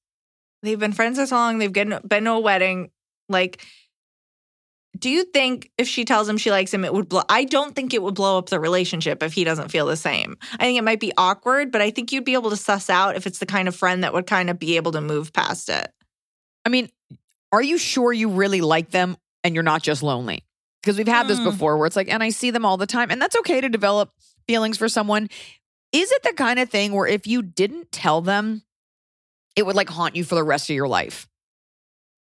[0.64, 2.92] they've been friends this long, they've been, been to a wedding.
[3.30, 3.66] Like,
[4.98, 7.24] do you think if she tells him she likes him, it would blow?
[7.30, 10.38] I don't think it would blow up the relationship if he doesn't feel the same.
[10.54, 13.16] I think it might be awkward, but I think you'd be able to suss out
[13.16, 15.70] if it's the kind of friend that would kind of be able to move past
[15.70, 15.92] it.
[16.66, 16.90] I mean,
[17.52, 20.44] are you sure you really like them and you're not just lonely?
[20.82, 21.46] Because we've had this Hmm.
[21.46, 23.70] before where it's like, and I see them all the time, and that's okay to
[23.70, 24.12] develop
[24.48, 25.30] feelings for someone.
[25.92, 28.64] Is it the kind of thing where if you didn't tell them,
[29.56, 31.28] it would like haunt you for the rest of your life?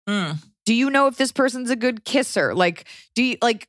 [0.08, 0.38] Mm.
[0.65, 2.54] Do you know if this person's a good kisser?
[2.56, 3.67] Like, do you like,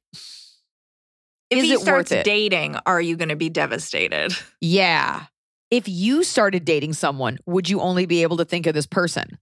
[1.50, 2.24] If Is he it starts worth it?
[2.24, 4.32] dating, are you going to be devastated?
[4.60, 5.24] yeah.
[5.70, 9.38] If you started dating someone, would you only be able to think of this person?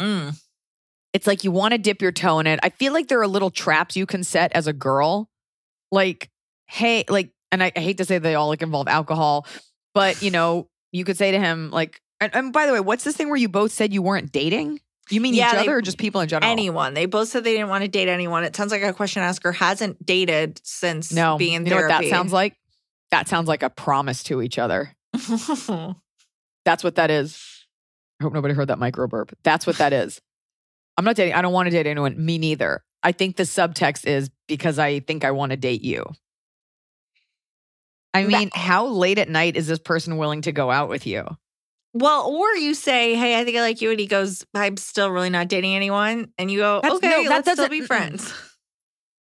[0.00, 0.36] Mm.
[1.12, 2.58] It's like you want to dip your toe in it.
[2.64, 5.28] I feel like there are little traps you can set as a girl.
[5.92, 6.30] Like,
[6.66, 9.46] hey, like, and I, I hate to say they all like involve alcohol,
[9.94, 13.04] but you know, you could say to him, like, and, and by the way, what's
[13.04, 14.80] this thing where you both said you weren't dating?
[15.10, 16.50] You mean Yeah, each they- other or just people in general?
[16.50, 16.94] Anyone.
[16.94, 18.44] They both said they didn't want to date anyone.
[18.44, 21.36] It sounds like a question asker hasn't dated since no.
[21.36, 22.56] being in you know what that sounds like?
[23.10, 24.94] That sounds like a promise to each other.
[26.64, 27.66] That's what that is.
[28.20, 29.36] I hope nobody heard that micro burp.
[29.42, 30.20] That's what that is.
[30.96, 31.34] I'm not dating.
[31.34, 32.14] I don't want to date anyone.
[32.24, 32.84] Me neither.
[33.02, 36.04] I think the subtext is because I think I want to date you.
[38.14, 41.06] I That- mean, how late at night is this person willing to go out with
[41.06, 41.26] you?
[41.94, 45.10] Well, or you say, "Hey, I think I like you," and he goes, "I'm still
[45.10, 47.86] really not dating anyone," and you go, That's- "Okay, no, that let's still be mm,
[47.86, 48.32] friends."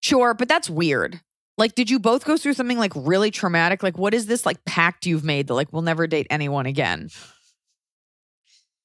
[0.02, 1.20] Sure, but that's weird.
[1.58, 3.82] Like, did you both go through something like really traumatic?
[3.82, 7.08] Like, what is this like pact you've made that like we'll never date anyone again?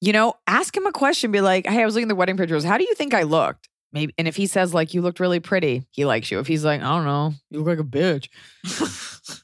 [0.00, 1.30] You know, ask him a question.
[1.30, 2.64] Be like, "Hey, I was looking at the wedding pictures.
[2.64, 5.38] How do you think I looked?" Maybe, and if he says like you looked really
[5.38, 6.38] pretty, he likes you.
[6.38, 8.28] If he's like, I don't know, you look like a bitch.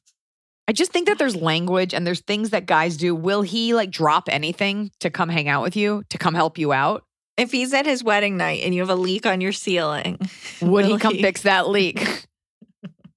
[0.69, 3.15] I just think that there's language and there's things that guys do.
[3.15, 6.73] Will he like drop anything to come hang out with you, to come help you
[6.73, 7.05] out?
[7.39, 10.19] if he's at his wedding night and you have a leak on your ceiling,
[10.61, 12.27] Would he come fix that leak?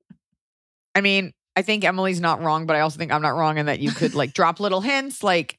[0.96, 3.66] I mean, I think Emily's not wrong, but I also think I'm not wrong in
[3.66, 5.58] that you could like drop little hints like,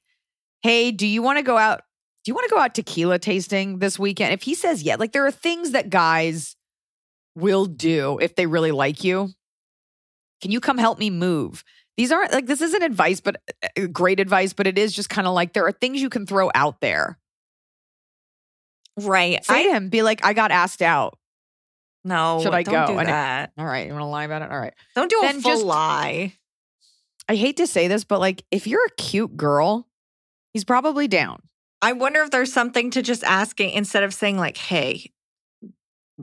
[0.62, 1.82] hey, do you want to go out?
[2.24, 4.32] Do you want to go out tequila tasting this weekend?
[4.32, 6.54] If he says yeah, like there are things that guys
[7.34, 9.30] will do if they really like you.
[10.40, 11.64] Can you come help me move?
[11.96, 13.36] These aren't like this isn't advice, but
[13.78, 16.26] uh, great advice, but it is just kind of like there are things you can
[16.26, 17.18] throw out there.
[18.98, 19.44] right?
[19.44, 21.18] Say I to him, be like, I got asked out.
[22.04, 22.40] no.
[22.42, 22.86] Should I don't go?
[22.94, 23.52] Do And it- that.
[23.58, 24.50] All right, you want to lie about it?
[24.50, 24.74] All right.
[24.94, 26.34] Don't do a full just- lie.
[27.28, 29.86] I hate to say this, but like if you're a cute girl,
[30.52, 31.40] he's probably down.
[31.80, 35.12] I wonder if there's something to just asking instead of saying like, "Hey,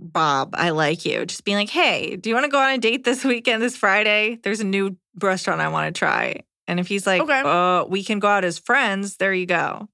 [0.02, 2.78] Bob, I like you." Just being like, "Hey, do you want to go on a
[2.78, 4.40] date this weekend, this Friday?
[4.44, 7.42] There's a new restaurant I want to try." And if he's like, Okay.
[7.44, 9.90] "Uh, we can go out as friends," there you go.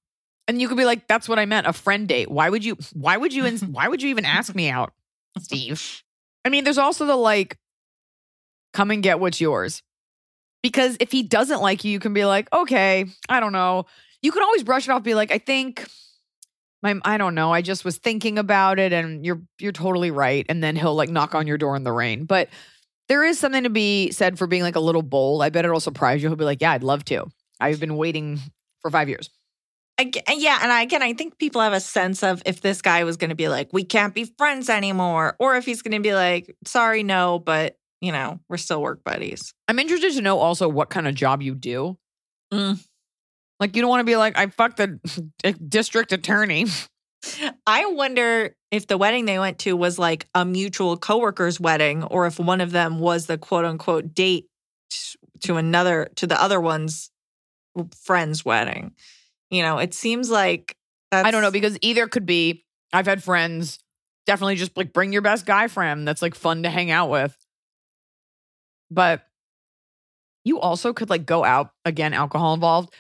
[0.48, 2.30] And you could be like, that's what I meant, a friend date.
[2.30, 4.94] Why would you why would you why would you even ask me out,
[5.40, 6.04] Steve?
[6.44, 7.58] I mean, there's also the like,
[8.74, 9.82] come and get what's yours.
[10.62, 13.86] Because if he doesn't like you, you can be like, okay, I don't know.
[14.22, 15.88] You can always brush it off, be like, I think
[16.94, 17.52] my I don't know.
[17.52, 20.46] I just was thinking about it and you're you're totally right.
[20.48, 22.26] And then he'll like knock on your door in the rain.
[22.26, 22.50] But
[23.08, 25.44] there is something to be said for being like a little bold.
[25.44, 26.30] I bet it'll surprise you.
[26.30, 27.26] He'll be like, Yeah, I'd love to.
[27.60, 28.40] I've been waiting
[28.82, 29.30] for five years.
[29.98, 32.82] I g yeah, and I, again, I think people have a sense of if this
[32.82, 35.94] guy was going to be like, "We can't be friends anymore," or if he's going
[35.94, 40.22] to be like, "Sorry, no, but you know, we're still work buddies." I'm interested to
[40.22, 41.98] know also what kind of job you do.
[42.52, 42.86] Mm.
[43.60, 45.00] Like, you don't want to be like, I fucked the
[45.68, 46.66] district attorney.
[47.66, 52.28] I wonder if the wedding they went to was like a mutual coworker's wedding or
[52.28, 54.48] if one of them was the quote unquote date
[55.42, 57.10] to another to the other one's
[58.04, 58.94] friend's wedding.
[59.50, 60.76] You know, it seems like
[61.12, 62.64] that's, I don't know because either could be.
[62.94, 63.80] I've had friends
[64.26, 67.36] definitely just like bring your best guy friend that's like fun to hang out with.
[68.90, 69.24] But
[70.46, 72.94] you also could like go out again, alcohol involved,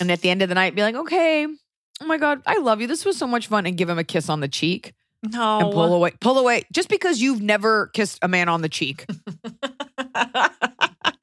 [0.00, 2.80] and at the end of the night be like, okay, oh my god, I love
[2.82, 2.86] you.
[2.86, 5.72] This was so much fun, and give him a kiss on the cheek no and
[5.72, 9.06] pull away, pull away, just because you've never kissed a man on the cheek,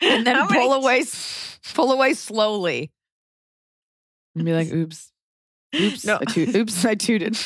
[0.01, 1.03] and then How pull many- away,
[1.73, 2.91] pull away slowly,
[4.35, 5.11] and be like, oops,
[5.75, 6.17] oops, No.
[6.21, 7.37] I toot- oops, I tooted.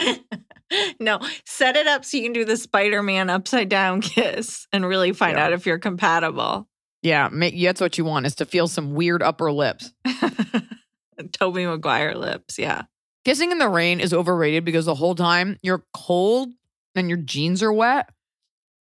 [1.00, 4.84] no, set it up so you can do the Spider Man upside down kiss and
[4.86, 5.46] really find Yeah.
[5.46, 6.68] out if you're compatible.
[7.02, 9.92] Yeah, that's what you want is to feel some weird upper lips.
[11.32, 12.58] Tobey Maguire lips.
[12.58, 12.82] Yeah.
[13.24, 16.48] Kissing in the rain is overrated because the whole time you're cold
[16.94, 18.08] and your jeans are wet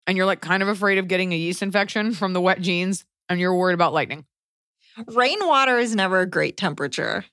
[0.05, 3.05] and you're like kind of afraid of getting a yeast infection from the wet jeans
[3.29, 4.25] and you're worried about lightning.
[5.07, 7.25] Rainwater is never a great temperature.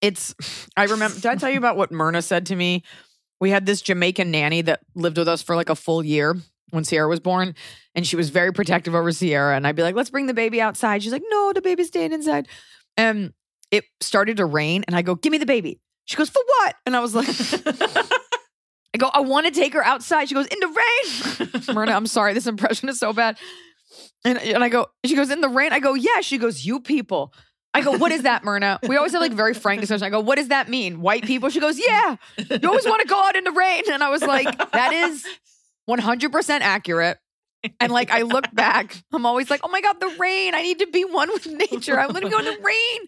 [0.00, 0.34] It's,
[0.76, 2.82] I remember, did I tell you about what Myrna said to me?
[3.40, 6.36] We had this Jamaican nanny that lived with us for like a full year
[6.72, 7.54] when Sierra was born,
[7.94, 9.54] and she was very protective over Sierra.
[9.54, 11.02] And I'd be like, let's bring the baby outside.
[11.02, 12.48] She's like, no, the baby's staying inside.
[12.96, 13.32] And
[13.70, 15.80] it started to rain, and I go, give me the baby.
[16.06, 16.74] She goes, for what?
[16.84, 17.28] And I was like,
[18.94, 20.28] I go, I want to take her outside.
[20.28, 21.74] She goes, in the rain.
[21.74, 23.38] Myrna, I'm sorry, this impression is so bad.
[24.24, 25.72] And, and I go, she goes, in the rain?
[25.72, 26.20] I go, yeah.
[26.22, 27.32] She goes, you people.
[27.74, 28.78] I go, what is that, Myrna?
[28.86, 30.04] We always have like very frank discussion.
[30.04, 31.00] I go, what does that mean?
[31.00, 31.48] White people?
[31.48, 32.16] She goes, yeah.
[32.36, 33.84] You always want to go out in the rain.
[33.90, 35.26] And I was like, that is
[35.88, 37.18] 100% accurate.
[37.78, 40.54] And like, I look back, I'm always like, oh my God, the rain.
[40.54, 41.98] I need to be one with nature.
[41.98, 43.00] I'm going to go in the rain.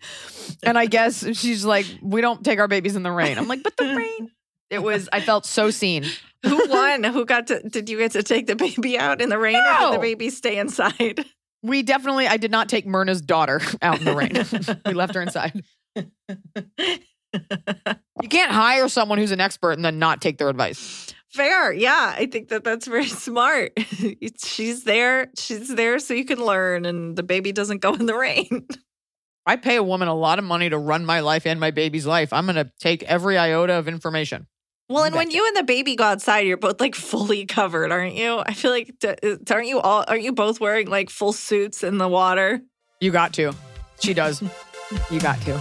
[0.63, 3.39] And I guess she's like, we don't take our babies in the rain.
[3.39, 4.31] I'm like, but the rain.
[4.71, 6.05] It was, I felt so seen.
[6.45, 7.05] Who won?
[7.05, 7.67] Who got to?
[7.69, 10.29] Did you get to take the baby out in the rain, or did the baby
[10.29, 11.25] stay inside?
[11.63, 14.33] We definitely, I did not take Myrna's daughter out in the rain.
[14.85, 15.65] we left her inside.
[15.97, 16.11] You
[18.29, 21.15] can't hire someone who's an expert and then not take their advice.
[21.35, 22.15] Fair, yeah.
[22.17, 23.73] I think that that's very smart.
[24.43, 25.31] She's there.
[25.37, 28.69] She's there so you can learn, and the baby doesn't go in the rain.
[29.45, 32.07] I pay a woman a lot of money to run my life and my baby's
[32.07, 32.33] life.
[32.33, 34.47] I'm going to take every iota of information.
[34.89, 38.15] Well, and when you and the baby go outside, you're both like fully covered, aren't
[38.15, 38.39] you?
[38.39, 40.05] I feel like uh, aren't you all?
[40.07, 42.61] Aren't you both wearing like full suits in the water?
[43.01, 43.55] You got to.
[44.01, 44.41] She does.
[45.11, 45.61] you got to.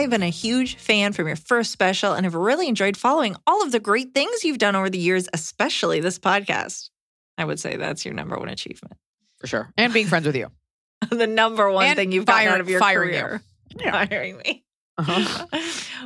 [0.00, 3.36] I have been a huge fan from your first special and have really enjoyed following
[3.46, 6.88] all of the great things you've done over the years, especially this podcast.
[7.36, 8.94] I would say that's your number one achievement.
[9.40, 9.70] For sure.
[9.76, 10.46] And being friends with you.
[11.10, 13.20] the number one And thing you've gotten fire- out of your firing you.
[13.20, 13.42] career.
[13.78, 14.06] Yeah.
[14.06, 14.64] Firing me.
[14.96, 15.46] Uh-huh.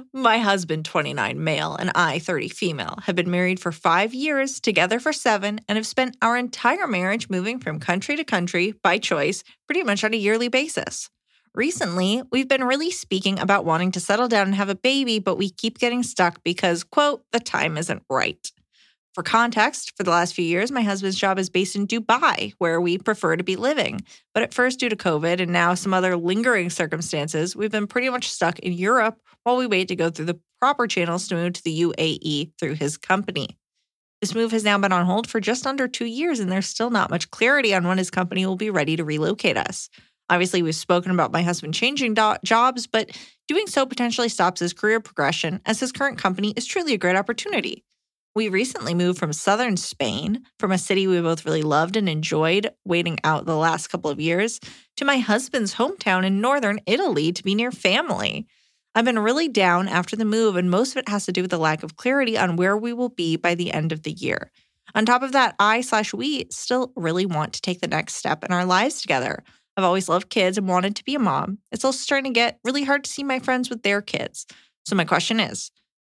[0.13, 4.99] My husband, 29 male, and I, 30 female, have been married for five years, together
[4.99, 9.45] for seven, and have spent our entire marriage moving from country to country by choice,
[9.69, 11.11] pretty much on a yearly basis.
[11.55, 15.37] Recently, we've been really speaking about wanting to settle down and have a baby, but
[15.37, 18.51] we keep getting stuck because, quote, the time isn't right.
[19.15, 22.81] For context, for the last few years, my husband's job is based in Dubai, where
[22.81, 24.01] we prefer to be living.
[24.35, 28.11] But at first, due to COVID and now some other lingering circumstances, we've been pretty
[28.11, 31.53] much stuck in Europe while we wait to go through the proper channels to move
[31.53, 33.57] to the UAE through his company.
[34.21, 36.91] This move has now been on hold for just under two years, and there's still
[36.91, 39.89] not much clarity on when his company will be ready to relocate us.
[40.31, 43.11] Obviously, we've spoken about my husband changing do- jobs, but
[43.47, 47.17] doing so potentially stops his career progression as his current company is truly a great
[47.17, 47.85] opportunity.
[48.35, 52.69] We recently moved from southern Spain, from a city we both really loved and enjoyed
[52.85, 54.59] waiting out the last couple of years,
[54.97, 58.47] to my husband's hometown in northern Italy to be near family.
[58.97, 61.51] I've been really down after the move, and most of it has to do with
[61.51, 64.51] the lack of clarity on where we will be by the end of the year.
[64.97, 68.45] On top of that, I slash we still really want to take the next step
[68.45, 69.45] in our lives together.
[69.77, 71.59] I've always loved kids and wanted to be a mom.
[71.73, 74.47] It's also starting to get really hard to see my friends with their kids.
[74.87, 75.71] So my question is,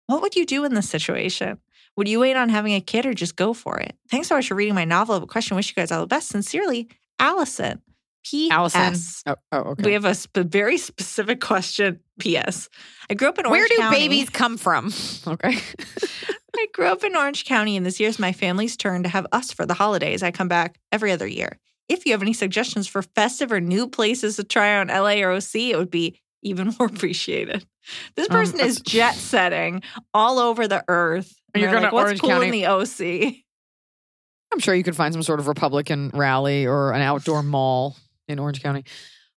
[0.07, 1.59] What would you do in this situation?
[1.97, 3.95] Would you wait on having a kid or just go for it?
[4.11, 5.57] Thanks so much for reading my novel of a question.
[5.57, 6.29] Wish you guys all the best.
[6.29, 6.89] Sincerely,
[7.19, 7.83] Allison.
[8.25, 8.53] P.S.
[8.53, 8.95] Allison.
[9.27, 9.83] Oh, oh okay.
[9.85, 12.01] We have a sp- very specific question.
[12.19, 12.69] P.S.
[13.09, 13.97] I grew up in Orange Where do County.
[13.97, 14.93] babies come from?
[15.27, 15.59] Okay.
[16.57, 19.53] I grew up in Orange County, and this year's my family's turn to have us
[19.53, 20.23] for the holidays.
[20.23, 21.59] I come back every other year.
[21.91, 25.33] If you have any suggestions for festive or new places to try on LA or
[25.33, 27.67] OC, it would be even more appreciated.
[28.17, 29.83] This Um, person is jet setting
[30.15, 31.35] all over the earth.
[31.53, 32.47] And you're going like, to What's Orange cool County?
[32.47, 33.35] in the OC?
[34.53, 37.97] I'm sure you could find some sort of Republican rally or an outdoor mall
[38.29, 38.85] in Orange County.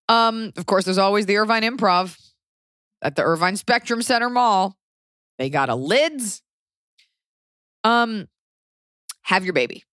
[0.09, 2.19] Um, of course, there's always the Irvine Improv
[3.03, 4.77] at the Irvine Spectrum Center Mall.
[5.39, 6.43] They got a lids.
[7.85, 8.29] Um,
[9.23, 9.85] have your baby.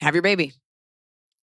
[0.00, 0.52] Have your baby.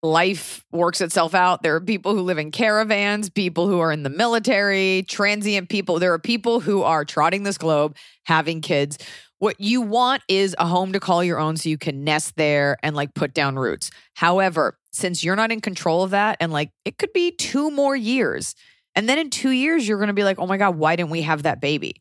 [0.05, 1.63] Life works itself out.
[1.63, 5.97] There are people who live in caravans, people who are in the military, transient people.
[5.97, 8.99] There are people who are trotting this globe, having kids.
[9.39, 12.77] What you want is a home to call your own so you can nest there
[12.83, 13.89] and like put down roots.
[14.13, 17.95] However, since you're not in control of that and like it could be two more
[17.95, 18.53] years.
[18.93, 21.09] And then in two years, you're going to be like, oh my God, why didn't
[21.09, 21.95] we have that baby?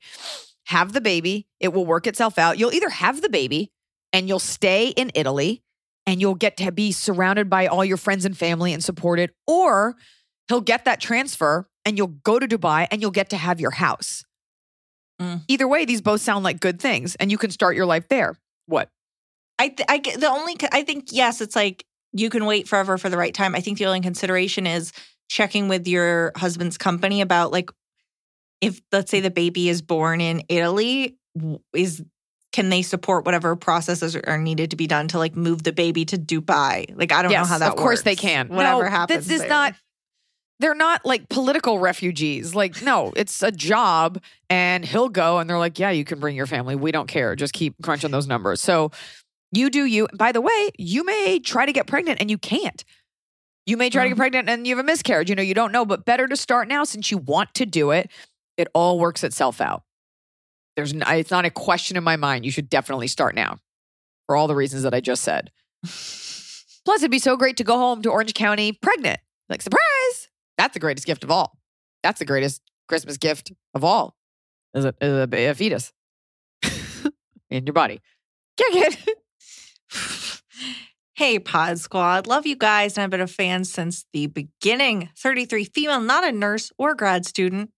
[0.66, 1.48] Have the baby.
[1.58, 2.58] It will work itself out.
[2.58, 3.72] You'll either have the baby
[4.12, 5.63] and you'll stay in Italy
[6.06, 9.96] and you'll get to be surrounded by all your friends and family and supported, or
[10.48, 13.70] he'll get that transfer and you'll go to Dubai and you'll get to have your
[13.70, 14.24] house.
[15.20, 15.42] Mm.
[15.48, 18.36] Either way, these both sound like good things and you can start your life there.
[18.66, 18.90] What?
[19.58, 22.98] I, th- I get- the only I think yes, it's like you can wait forever
[22.98, 23.54] for the right time.
[23.54, 24.92] I think the only consideration is
[25.28, 27.70] checking with your husband's company about like
[28.60, 31.16] if let's say the baby is born in Italy,
[31.72, 32.02] is
[32.54, 36.04] can they support whatever processes are- needed to be done to like move the baby
[36.04, 36.96] to Dubai?
[36.96, 37.80] Like I don't know how that works.
[37.80, 38.46] Of course they can.
[38.46, 39.26] Whatever no, happens.
[39.26, 39.48] This is there.
[39.48, 39.74] not
[40.60, 42.54] they're not like political refugees.
[42.54, 46.36] Like, no, it's a job and he'll go and they're like, yeah, you can bring
[46.36, 46.76] your family.
[46.76, 47.34] We don't care.
[47.34, 48.60] Just keep crunching those numbers.
[48.60, 48.92] So
[49.50, 50.06] you do you.
[50.14, 52.84] By the way, you may try to get pregnant and you can't.
[53.66, 54.20] You may try to get mm-hmm.
[54.20, 55.28] pregnant and you have a miscarriage.
[55.28, 57.90] You know, you don't know, but better to start now since you want to do
[57.90, 58.10] it.
[58.56, 59.82] It all works itself out.
[60.76, 62.44] There's n- it's not a question in my mind.
[62.44, 63.58] You should definitely start now
[64.26, 65.50] for all the reasons that I just said.
[65.82, 69.20] Plus, it'd be so great to go home to Orange County pregnant.
[69.48, 70.28] Like, surprise!
[70.58, 71.58] That's the greatest gift of all.
[72.02, 74.16] That's the greatest Christmas gift of all.
[74.74, 75.92] Is a, is a, a fetus
[77.50, 78.00] in your body.
[78.56, 79.08] Kick it.
[81.16, 82.26] Hey, Pod Squad.
[82.26, 85.10] Love you guys, and I've been a fan since the beginning.
[85.16, 87.70] 33 female, not a nurse or grad student.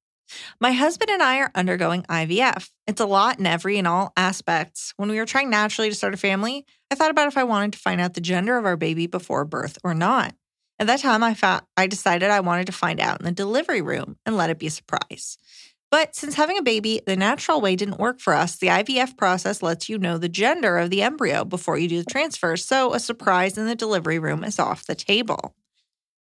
[0.61, 2.70] My husband and I are undergoing IVF.
[2.87, 4.93] It's a lot in every and all aspects.
[4.97, 7.72] When we were trying naturally to start a family, I thought about if I wanted
[7.74, 10.35] to find out the gender of our baby before birth or not.
[10.79, 13.81] At that time, I found, I decided I wanted to find out in the delivery
[13.81, 15.39] room and let it be a surprise.
[15.91, 19.62] But since having a baby the natural way didn't work for us, the IVF process
[19.62, 22.57] lets you know the gender of the embryo before you do the transfer.
[22.57, 25.55] So a surprise in the delivery room is off the table.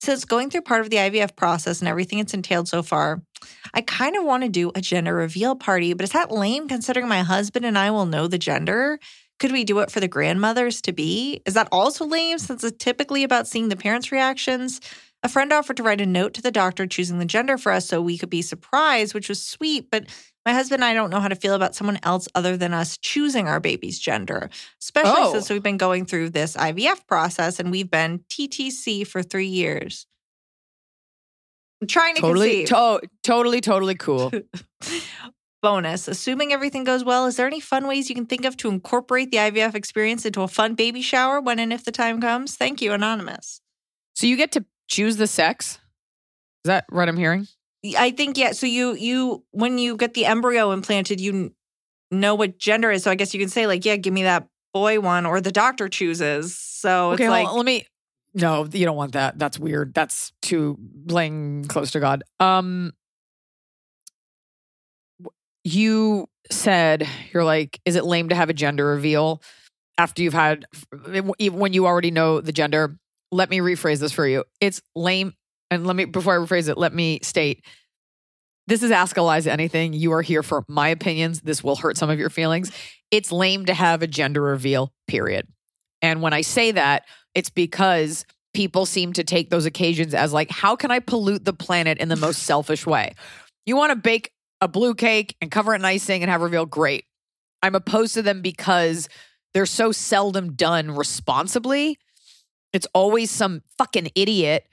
[0.04, 3.22] Since going through part of the IVF process and everything it's entailed so far,
[3.74, 7.08] I kind of want to do a gender reveal party, but is that lame considering
[7.08, 8.99] my husband and I will know the gender?
[9.39, 11.41] Could we do it for the grandmothers to be?
[11.45, 14.82] Is that also lame since it's typically about seeing the parents' reactions?
[15.24, 17.88] A friend offered to write a note to the doctor choosing the gender for us
[17.88, 20.08] so we could be surprised, which was sweet, but
[20.46, 22.98] my husband and I don't know how to feel about someone else other than us
[22.98, 24.50] choosing our baby's gender,
[24.82, 25.32] especially Oh.
[25.34, 30.06] since we've been going through this IVF process and we've been TTC for three years.
[31.82, 32.68] I'm trying to Totally, conceive.
[32.70, 34.32] to- totally, totally cool.
[35.62, 38.68] Bonus, assuming everything goes well, is there any fun ways you can think of to
[38.70, 42.56] incorporate the IVF experience into a fun baby shower when and if the time comes?
[42.58, 43.62] Thank you, Anonymous.
[44.14, 45.76] So you get to choose the sex.
[46.66, 47.48] Is that what I'm hearing?
[47.97, 48.51] I think yeah.
[48.51, 51.53] So you you when you get the embryo implanted, you
[52.11, 53.03] know what gender is.
[53.03, 55.51] So I guess you can say like, yeah, give me that boy one, or the
[55.51, 56.57] doctor chooses.
[56.57, 57.86] So okay, it's like let me.
[58.36, 59.38] No, you don't want that.
[59.38, 59.93] That's weird.
[59.93, 62.23] That's too playing close to God.
[62.39, 62.93] Um,
[65.63, 69.41] you said you're like, is it lame to have a gender reveal
[69.97, 70.65] after you've had
[71.39, 72.97] even when you already know the gender?
[73.31, 74.43] Let me rephrase this for you.
[74.59, 75.34] It's lame,
[75.74, 77.63] and let me before I rephrase it, let me state.
[78.65, 79.91] This is Ask Iliza Anything.
[79.93, 81.41] You are here for my opinions.
[81.41, 82.71] This will hurt some of your feelings.
[83.11, 85.47] It's lame to have a gender reveal, period.
[86.01, 87.03] And when I say that,
[87.36, 91.53] it's because people seem to take those occasions as like, how can I pollute the
[91.53, 93.15] planet in the most selfish way?
[93.65, 96.65] You want to bake a blue cake and cover it in icing and have reveal?
[96.65, 97.05] Great.
[97.61, 99.09] I'm opposed to them because
[99.53, 101.97] they're so seldom done responsibly.
[102.71, 104.65] It's always some fucking idiot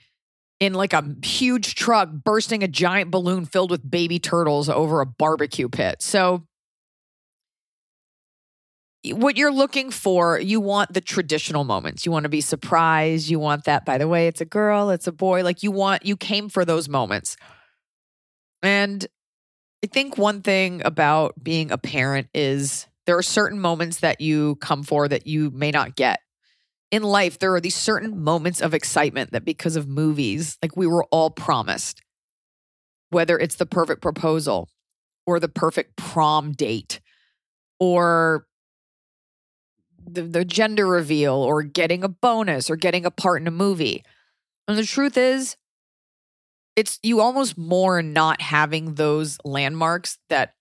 [0.61, 5.05] in like a huge truck bursting a giant balloon filled with baby turtles over a
[5.07, 6.03] barbecue pit.
[6.03, 6.43] So
[9.09, 12.05] what you're looking for, you want the traditional moments.
[12.05, 13.27] You want to be surprised.
[13.27, 15.43] You want that, by the way, it's a girl, it's a boy.
[15.43, 17.35] Like you want, you came for those moments.
[18.61, 19.03] And
[19.83, 24.57] I think one thing about being a parent is there are certain moments that you
[24.57, 26.19] come for that you may not get.
[26.91, 30.87] In life, there are these certain moments of excitement that because of movies, like we
[30.87, 32.01] were all promised,
[33.09, 34.69] whether it's the perfect proposal
[35.25, 36.99] or the perfect prom date
[37.79, 38.45] or
[40.05, 44.03] the, the gender reveal or getting a bonus or getting a part in a movie.
[44.67, 45.55] And the truth is,
[46.75, 50.53] it's you almost mourn not having those landmarks that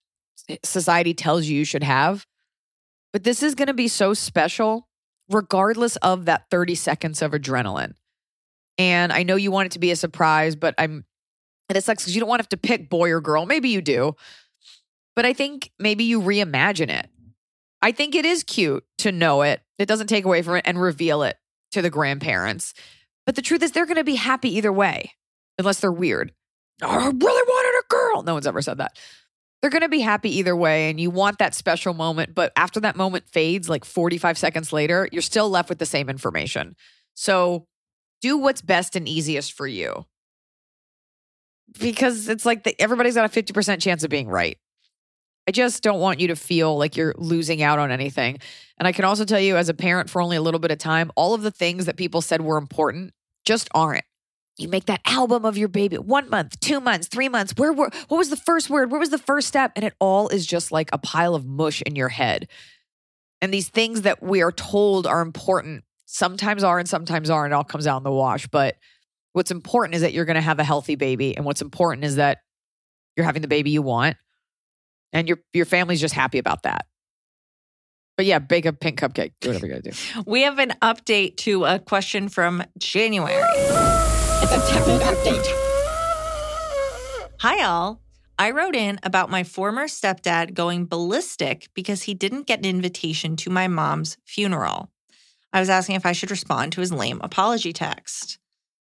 [0.65, 2.27] society tells you you should have.
[3.13, 4.89] But this is going to be so special,
[5.31, 7.95] regardless of that 30 seconds of adrenaline.
[8.79, 11.05] And I know you want it to be a surprise, but I'm,
[11.69, 13.47] and it sucks because you don't want to have to pick boy or girl.
[13.47, 14.17] Maybe you do.
[15.15, 17.09] But I think maybe you reimagine it.
[17.83, 19.61] I think it is cute to know it.
[19.79, 21.37] It doesn't take away from it and reveal it
[21.73, 22.75] to the grandparents.
[23.27, 25.13] But the truth is, they're going to be happy either way,
[25.59, 26.33] unless they're weird.
[26.83, 28.23] Oh, I really wanted a girl.
[28.23, 28.99] No one's ever said that.
[29.61, 30.89] They're going to be happy either way.
[30.89, 32.35] And you want that special moment.
[32.35, 36.09] But after that moment fades, like 45 seconds later, you're still left with the same
[36.09, 36.77] information.
[37.15, 37.67] So
[38.21, 40.07] do what's best and easiest for you.
[41.79, 44.57] Because it's like the, everybody's got a 50% chance of being right.
[45.47, 48.39] I just don't want you to feel like you're losing out on anything.
[48.79, 50.79] And I can also tell you, as a parent for only a little bit of
[50.79, 53.13] time, all of the things that people said were important
[53.45, 54.05] just aren't.
[54.61, 57.55] You make that album of your baby one month, two months, three months.
[57.57, 58.91] Where were, what was the first word?
[58.91, 59.73] what was the first step?
[59.75, 62.49] And it all is just like a pile of mush in your head.
[63.41, 67.53] And these things that we are told are important sometimes are and sometimes aren't.
[67.53, 68.47] It all comes out in the wash.
[68.49, 68.77] But
[69.33, 71.37] what's important is that you're going to have a healthy baby.
[71.37, 72.39] And what's important is that
[73.17, 74.17] you're having the baby you want
[75.13, 76.87] and your your family's just happy about that.
[78.17, 79.33] But yeah, bake a pink cupcake.
[79.41, 80.23] Do whatever you gotta do.
[80.27, 83.43] We have an update to a question from January.
[84.43, 85.47] It's a tepid update.
[87.41, 88.01] Hi, all.
[88.39, 93.37] I wrote in about my former stepdad going ballistic because he didn't get an invitation
[93.37, 94.91] to my mom's funeral.
[95.53, 98.39] I was asking if I should respond to his lame apology text.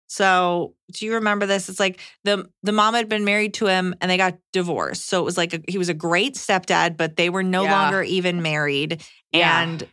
[0.06, 1.68] So, do you remember this?
[1.68, 5.06] It's like the the mom had been married to him and they got divorced.
[5.06, 7.72] So it was like a, he was a great stepdad, but they were no Yeah.
[7.82, 9.02] longer even married.
[9.32, 9.62] Yeah.
[9.62, 9.86] And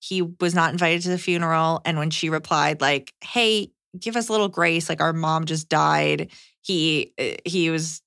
[0.00, 1.80] he was not invited to the funeral.
[1.84, 4.88] And when she replied, like, "Hey, give us a little grace.
[4.88, 6.30] Like our mom just died,"
[6.60, 8.02] he uh, he was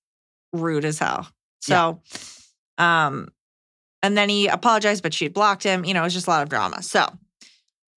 [0.53, 1.27] rude as hell.
[1.59, 2.01] So,
[2.77, 3.29] um,
[4.03, 5.85] and then he apologized, but she blocked him.
[5.85, 6.81] You know, it was just a lot of drama.
[6.81, 7.07] So.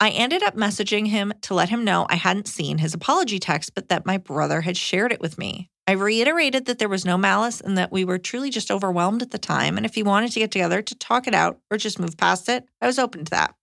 [0.01, 3.74] I ended up messaging him to let him know I hadn't seen his apology text,
[3.74, 5.70] but that my brother had shared it with me.
[5.89, 9.30] I reiterated that there was no malice and that we were truly just overwhelmed at
[9.30, 9.78] the time.
[9.78, 12.49] And if he wanted to get together to talk it out or just move past
[12.51, 13.55] it, I was open to that.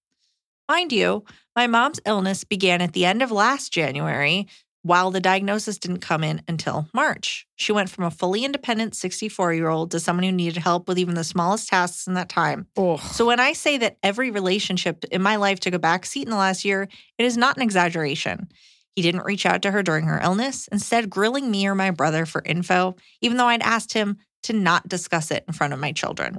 [0.67, 1.23] Mind you,
[1.55, 4.47] my mom's illness began at the end of last January,
[4.81, 7.45] while the diagnosis didn't come in until March.
[7.55, 10.97] She went from a fully independent 64 year old to someone who needed help with
[10.97, 12.67] even the smallest tasks in that time.
[12.77, 16.29] Oh, So when I say that every relationship in my life took a backseat in
[16.31, 16.87] the last year,
[17.17, 18.47] it is not an exaggeration.
[18.95, 22.25] He didn't reach out to her during her illness, instead grilling me or my brother
[22.25, 25.91] for info, even though I'd asked him to not discuss it in front of my
[25.91, 26.37] children.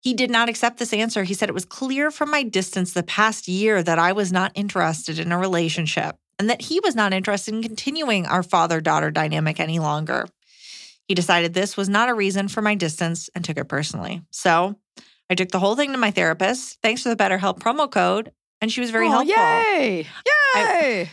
[0.00, 1.24] He did not accept this answer.
[1.24, 4.52] He said it was clear from my distance the past year that I was not
[4.54, 9.10] interested in a relationship and that he was not interested in continuing our father daughter
[9.10, 10.26] dynamic any longer.
[11.06, 14.22] He decided this was not a reason for my distance and took it personally.
[14.30, 14.76] So
[15.28, 18.32] I took the whole thing to my therapist, thanks to the BetterHelp promo code,
[18.62, 19.34] and she was very Oh, helpful.
[19.36, 19.98] Yay!
[19.98, 20.06] Yay!
[20.54, 21.10] I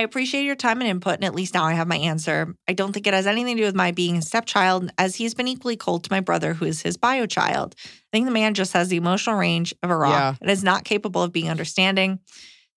[0.00, 2.54] appreciate your time and input, and at least now I have my answer.
[2.68, 5.34] I don't think it has anything to do with my being a stepchild, as he's
[5.34, 7.74] been equally cold to my brother, who is his bio child.
[7.84, 10.34] I think the man just has the emotional range of a rock Yeah.
[10.40, 12.18] and is not capable of being understanding.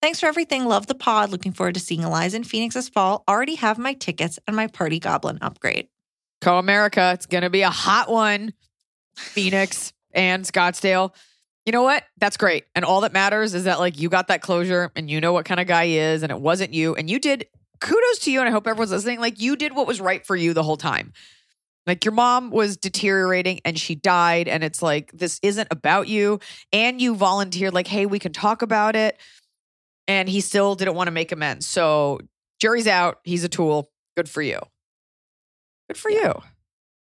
[0.00, 0.64] Thanks for everything.
[0.64, 1.30] Love the pod.
[1.30, 3.22] Looking forward to seeing Iliza in Phoenix this fall.
[3.28, 5.86] Already have my tickets and my party goblin upgrade.
[6.40, 7.12] Co America.
[7.14, 8.52] It's going to be a hot one.
[9.16, 11.14] Phoenix and Scottsdale.
[11.66, 12.04] You know what?
[12.18, 12.64] That's great.
[12.74, 15.44] And all that matters is that like you got that closure and you know what
[15.44, 17.46] kind of guy he is and it wasn't you and you did
[17.80, 20.34] kudos to you and I hope everyone's listening like you did what was right for
[20.34, 21.12] you the whole time.
[21.86, 26.40] Like your mom was deteriorating and she died and it's like this isn't about you
[26.72, 29.18] and you volunteered like hey we can talk about it
[30.08, 31.66] and he still didn't want to make amends.
[31.66, 32.18] So
[32.60, 33.18] jury's out.
[33.24, 33.88] He's a tool.
[34.16, 34.58] Good for you.
[35.88, 36.34] Good for you.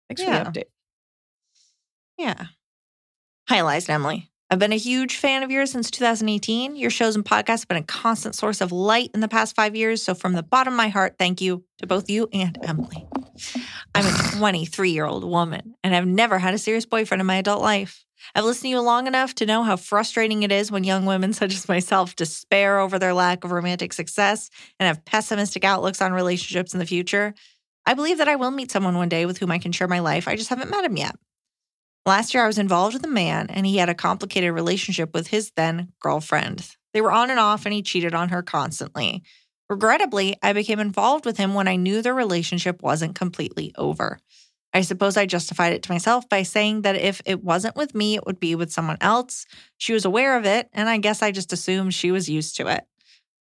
[0.09, 0.45] Thanks Yeah.
[0.45, 0.69] for the update.
[2.19, 2.47] Yeah.
[3.49, 4.30] Hi, Iliza and Emily.
[4.53, 6.75] I've been a huge fan of yours since 2018.
[6.75, 9.77] Your shows and podcasts have been a constant source of light in the past five
[9.77, 10.03] years.
[10.03, 13.07] So, from the bottom of my heart, thank you to both you and Emily.
[13.95, 17.37] I'm a 23 year old woman and I've never had a serious boyfriend in my
[17.37, 18.05] adult life.
[18.35, 21.33] I've listened to you long enough to know how frustrating it is when young women
[21.33, 26.13] such as myself despair over their lack of romantic success and have pessimistic outlooks on
[26.13, 27.35] relationships in the future.
[27.87, 30.01] I believe that I will meet someone one day with whom I can share my
[30.01, 30.27] life.
[30.27, 31.15] I just haven't met him yet.
[32.07, 35.29] Last year, I was involved with a man, and he had a complicated relationship with
[35.29, 36.67] his then girlfriend.
[36.95, 39.23] They were on and off, and he cheated on her constantly.
[39.69, 44.19] Regrettably, I became involved with him when I knew their relationship wasn't completely over.
[44.73, 48.15] I suppose I justified it to myself by saying that if it wasn't with me,
[48.15, 49.47] it would be with someone else.
[49.79, 52.69] She was aware of it, and I guess I just assumed she was used to
[52.69, 52.85] it.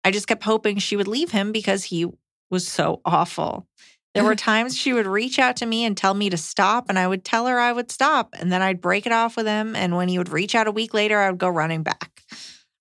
[0.05, 2.07] I just kept hoping she would leave him because he
[2.49, 3.67] was so awful.
[4.17, 6.99] There were times she would reach out to me and tell me to stop, and
[6.99, 9.77] I would tell her I would stop, and then I'd break it off with him.
[9.77, 12.23] And when he would reach out a week later, I would go running back.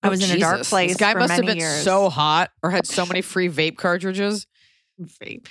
[0.02, 0.90] I Oh, was in a dark place.
[0.90, 1.82] This guy for must have been years.
[1.82, 4.46] so hot or had so many free vape cartridges.
[5.00, 5.46] vape.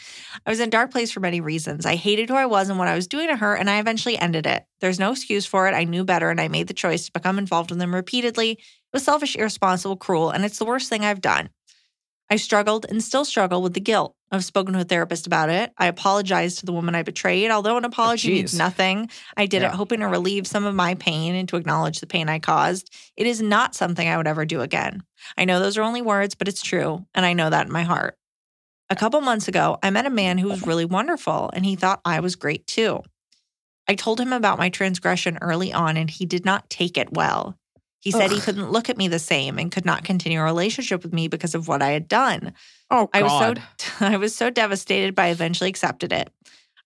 [0.46, 1.86] I was in a dark place for many reasons.
[1.86, 4.18] I hated who I was and what I was doing to her, and I eventually
[4.18, 4.66] ended it.
[4.82, 5.74] There's no excuse for it.
[5.74, 8.52] I knew better, and I made the choice to become involved with him repeatedly.
[8.52, 8.60] It
[8.94, 11.50] was selfish, irresponsible, cruel, and it's the worst thing I've done.
[12.30, 14.15] I struggled and still struggle with the guilt.
[14.32, 15.71] I've spoken to a therapist about it.
[15.78, 19.09] I apologized to the woman I betrayed, although an oh, apology means nothing.
[19.38, 22.28] I did it hoping to relieve some of my pain and to acknowledge the pain
[22.28, 22.93] I caused.
[23.15, 25.03] It is not something I would ever do again.
[25.38, 27.84] I know those are only words, but it's true, and I know that in my
[27.84, 28.17] heart.
[28.89, 32.01] A couple months ago, I met a man who was really wonderful, and he thought
[32.03, 33.01] I was great too.
[33.88, 37.57] I told him about my transgression early on, and he did not take it well.
[38.06, 41.01] He said he couldn't look at me the same and could not continue a relationship
[41.01, 42.53] with me because of what I had done.
[42.91, 43.56] Oh, I was so
[44.06, 46.32] I was so devastated, but I eventually accepted it.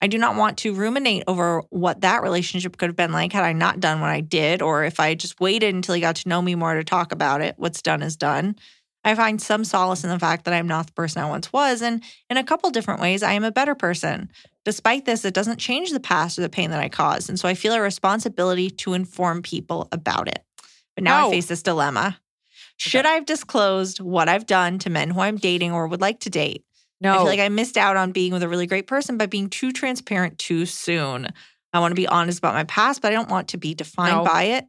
[0.01, 3.43] I do not want to ruminate over what that relationship could have been like had
[3.43, 6.30] I not done what I did, or if I just waited until he got to
[6.30, 7.55] know me more to talk about it.
[7.57, 8.55] What's done is done.
[9.03, 11.82] I find some solace in the fact that I'm not the person I once was,
[11.82, 14.32] and in a couple different ways, I am a better person.
[14.63, 17.49] Despite this, it doesn't change the past or the pain that I caused, and so
[17.49, 20.45] I feel a responsibility to inform people about it.
[21.00, 21.28] But now No.
[21.30, 22.20] I face this dilemma.
[22.76, 26.20] Should I have disclosed what I've done to men who I'm dating or would like
[26.22, 26.66] to date?
[27.00, 27.14] no.
[27.14, 29.50] I feel like I missed out on being with a really great person by being
[29.50, 31.30] too transparent too soon.
[31.72, 34.18] I want to be honest about my past, but I don't want to be defined
[34.18, 34.24] No.
[34.26, 34.66] by it.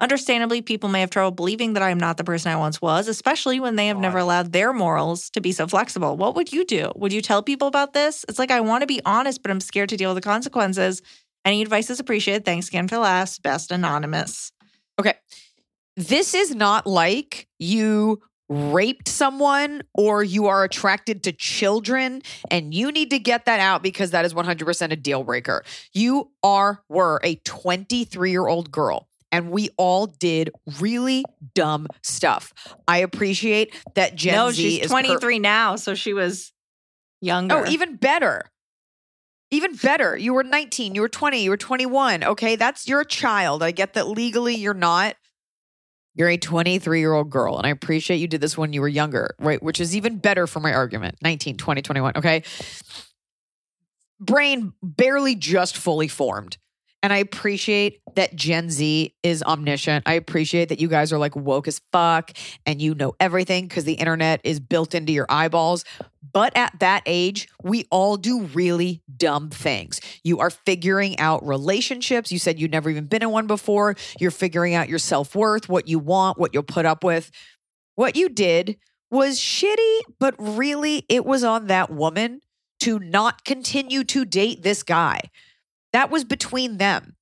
[0.00, 3.06] Understandably, people may have trouble believing that I am not the person I once was,
[3.06, 6.16] especially when they have never allowed their morals to be so flexible.
[6.16, 6.90] What would you do?
[6.96, 8.24] Would you tell people about this?
[8.28, 11.02] It's like I want to be honest, but I'm scared to deal with the consequences.
[11.44, 12.44] Any advice is appreciated.
[12.44, 13.42] Thanks again for the last.
[13.42, 14.50] Best anonymous.
[15.00, 15.14] Okay.
[15.98, 22.22] This is not like you raped someone or you are attracted to children
[22.52, 25.64] and you need to get that out because that is 100% a deal breaker.
[25.92, 31.24] You are were a 23-year-old girl and we all did really
[31.56, 32.52] dumb stuff.
[32.86, 36.52] I appreciate that Gen no, Z she's is per- 23 now, so she was
[37.20, 37.56] younger.
[37.56, 38.44] Oh, even better.
[39.50, 40.16] Even better.
[40.16, 42.22] You were 19, you were 20, you were 21.
[42.22, 43.62] Okay, that's you're a child.
[43.62, 45.16] I get that legally you're not.
[46.18, 47.56] You're a 23 year old girl.
[47.56, 49.62] And I appreciate you did this when you were younger, right?
[49.62, 52.12] Which is even better for my argument 19, 20, 21.
[52.16, 52.42] Okay.
[54.20, 56.58] Brain barely just fully formed.
[57.00, 60.02] And I appreciate that Gen Z is omniscient.
[60.08, 62.32] I appreciate that you guys are like woke as fuck
[62.66, 65.84] and you know everything because the internet is built into your eyeballs.
[66.32, 70.00] But at that age, we all do really dumb things.
[70.24, 72.32] You are figuring out relationships.
[72.32, 73.96] You said you'd never even been in one before.
[74.18, 77.30] You're figuring out your self worth, what you want, what you'll put up with.
[77.94, 78.78] What you did
[79.10, 82.40] was shitty, but really it was on that woman
[82.80, 85.20] to not continue to date this guy.
[85.92, 87.16] That was between them.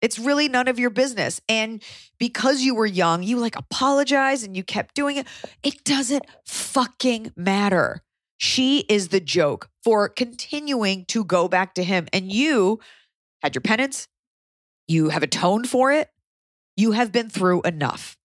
[0.00, 1.40] It's really none of your business.
[1.48, 1.82] And
[2.18, 5.26] because you were young, you like apologize and you kept doing it.
[5.62, 8.02] It doesn't fucking matter.
[8.38, 12.06] She is the joke for continuing to go back to him.
[12.12, 12.80] And you
[13.42, 14.08] had your penance,
[14.86, 16.08] you have atoned for it,
[16.76, 18.16] you have been through enough.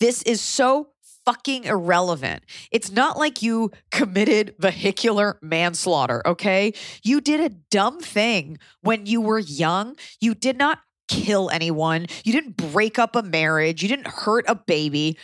[0.00, 0.88] This is so
[1.24, 2.44] fucking irrelevant.
[2.70, 6.72] It's not like you committed vehicular manslaughter, okay?
[7.02, 9.96] You did a dumb thing when you were young.
[10.20, 12.06] You did not kill anyone.
[12.24, 13.82] You didn't break up a marriage.
[13.82, 15.18] You didn't hurt a baby.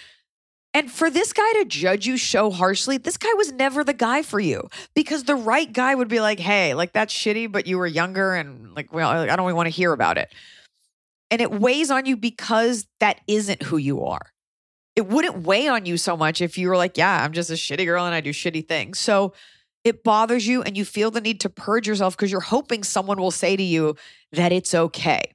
[0.75, 4.23] And for this guy to judge you so harshly, this guy was never the guy
[4.23, 7.77] for you because the right guy would be like, hey, like that's shitty, but you
[7.77, 10.33] were younger and like, well, I don't really want to hear about it.
[11.31, 14.33] And it weighs on you because that isn't who you are.
[14.97, 17.55] It wouldn't weigh on you so much if you were like, yeah, I'm just a
[17.55, 18.99] shitty girl and I do shitty things.
[18.99, 19.35] So
[19.85, 23.21] it bothers you and you feel the need to purge yourself because you're hoping someone
[23.21, 23.97] will say to you
[24.33, 25.33] that it's okay.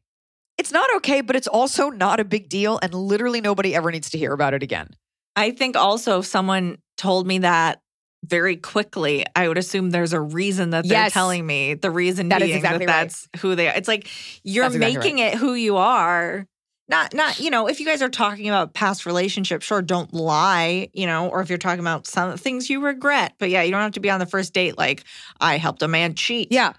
[0.57, 2.79] It's not okay, but it's also not a big deal.
[2.81, 4.89] And literally nobody ever needs to hear about it again.
[5.37, 7.79] I think also if someone told me that
[8.25, 11.13] very quickly, I would assume there's a reason that they're Yes.
[11.13, 11.75] telling me.
[11.75, 13.01] The reason That is being exactly that right.
[13.03, 13.75] that's who they are.
[13.75, 14.09] It's like
[14.43, 16.45] you're exactly making it who you are.
[16.89, 20.87] not not you know if you guys are talking about past relationships sure don't lie
[20.93, 23.81] you know or if you're talking about some things you regret but yeah you don't
[23.81, 25.03] have to be on the first date like
[25.41, 26.73] i helped a man cheat Yeah.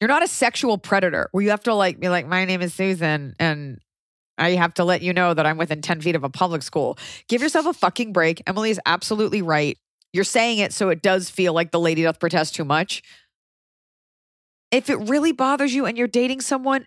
[0.00, 2.72] You're not a sexual predator where you have to like be like, my name is
[2.72, 3.78] Susan and
[4.40, 6.98] I have to let you know that I'm within 10 feet of a public school.
[7.28, 8.42] Give yourself a fucking break.
[8.46, 9.78] Emily is absolutely right.
[10.12, 13.02] You're saying it so it does feel like the lady doth protest too much.
[14.70, 16.86] If it really bothers you and you're dating someone,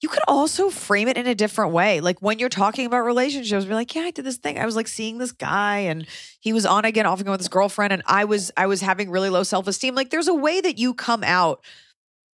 [0.00, 2.00] you could also frame it in a different way.
[2.00, 4.58] Like when you're talking about relationships, be like, yeah, I did this thing.
[4.58, 6.06] I was like seeing this guy and
[6.40, 7.92] he was on again, off again with his girlfriend.
[7.92, 9.94] And I was, I was having really low self-esteem.
[9.94, 11.64] Like there's a way that you come out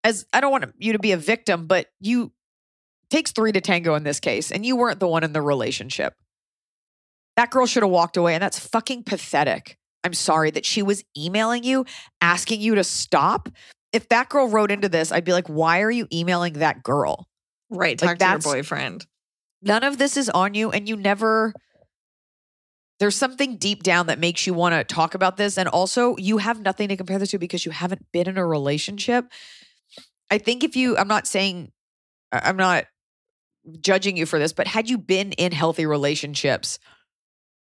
[0.04, 2.34] as I don't want you to be a victim, but you
[3.14, 6.16] takes three to tango in this case, and you weren't the one in the relationship.
[7.38, 9.78] That girl should have walked away, and that's fucking pathetic.
[10.04, 11.86] I'm sorry that she was emailing you,
[12.22, 13.50] asking you to stop.
[13.92, 17.28] If that girl wrote into this, I'd be like, why are you emailing that girl?
[17.70, 19.06] right Like, talk to your boyfriend
[19.62, 21.54] None of this is on you, and you never.
[23.00, 25.58] There's something deep down that makes you want to talk about this.
[25.58, 28.46] And also, you have nothing to compare this to because you haven't been in a
[28.46, 29.26] relationship.
[30.30, 31.72] I think if you, I'm not saying,
[32.32, 32.86] I'm not
[33.80, 36.80] judging you for this, but had you been in healthy relationships,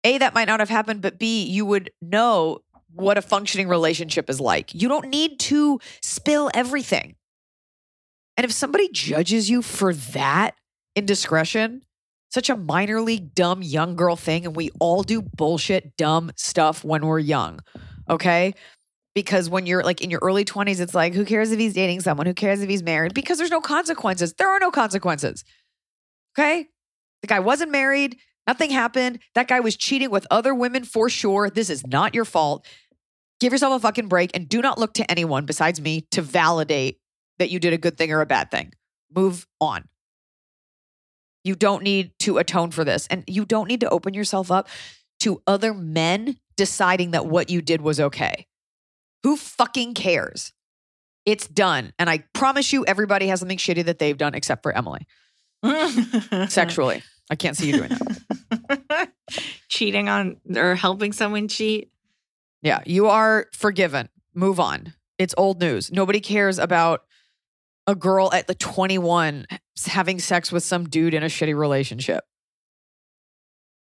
[0.05, 2.61] A, that might not have happened, but B, you would know
[2.95, 4.75] what a functioning relationship is like.
[4.75, 7.17] You don't need to spill everything.
[8.37, 10.55] And if somebody judges you for that
[10.95, 11.83] indiscretion,
[12.31, 16.85] such a minor league dumb young girl thing, and we all do bullshit dumb stuff
[16.85, 17.61] when we're young.
[18.09, 18.55] Okay.
[19.15, 22.01] Because when you're like in your early 20s, it's like, who cares if he's dating
[22.01, 22.27] someone?
[22.27, 23.15] Who cares if he's married?
[23.15, 24.35] Because there's no consequences.
[24.35, 25.43] There are no consequences.
[26.39, 26.69] Okay.
[27.23, 28.19] The guy wasn't married.
[28.47, 29.19] Nothing happened.
[29.35, 31.51] That guy was cheating with other women for sure.
[31.51, 32.65] This is not your fault.
[33.41, 37.01] Give yourself a fucking break and do not look to anyone besides me to validate
[37.39, 38.73] that you did a good thing or a bad thing.
[39.15, 39.89] Move on.
[41.45, 43.07] You don't need to atone for this.
[43.09, 44.69] And you don't need to open yourself up
[45.21, 48.47] to other men deciding that what you did was okay.
[49.25, 50.53] Who fucking cares?
[51.27, 51.93] It's done.
[51.99, 55.07] And I promise you, everybody has something shitty that they've done except for Emily
[56.49, 57.03] sexually.
[57.31, 59.11] I can't see you doing that.
[59.69, 61.91] cheating on or helping someone cheat
[62.63, 64.09] Yeah, you are forgiven.
[64.35, 64.95] Move on.
[65.19, 65.91] It's old news.
[65.93, 67.03] Nobody cares about
[67.87, 69.47] a girl at the 21
[69.87, 72.25] having sex with some dude in a shitty relationship.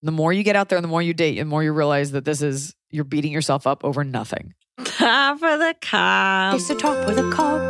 [0.02, 2.12] The more you get out there and the more you date, the more you realize
[2.12, 4.52] that this is, you're beating yourself up over nothing.
[4.84, 7.60] top of the cob It's the top of the cob.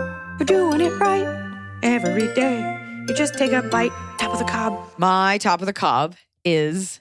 [0.41, 2.84] You're doing it right every day.
[3.07, 4.79] You just take a bite, top of the cob.
[4.97, 7.01] My top of the cob is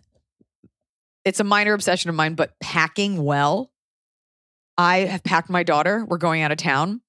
[1.23, 3.71] it's a minor obsession of mine, but packing well.
[4.77, 6.03] I have packed my daughter.
[6.05, 6.99] We're going out of town.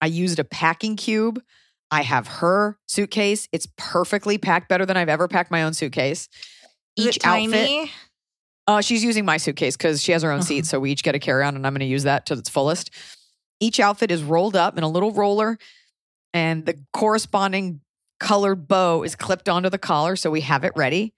[0.00, 1.42] I used a packing cube.
[1.90, 3.48] I have her suitcase.
[3.50, 6.28] It's perfectly packed, better than I've ever packed my own suitcase.
[6.96, 7.50] Is Each it outfit.
[7.52, 7.90] tiny
[8.68, 10.64] Uh, she's using my suitcase because she has her own seat.
[10.64, 12.48] So we each get a carry on, and I'm going to use that to its
[12.48, 12.90] fullest.
[13.58, 15.58] Each outfit is rolled up in a little roller,
[16.32, 17.80] and the corresponding
[18.20, 20.16] colored bow is clipped onto the collar.
[20.16, 21.14] So we have it ready.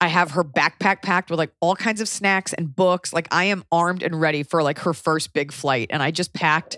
[0.00, 3.12] I have her backpack packed with like all kinds of snacks and books.
[3.12, 5.88] Like I am armed and ready for like her first big flight.
[5.90, 6.76] And I just packed,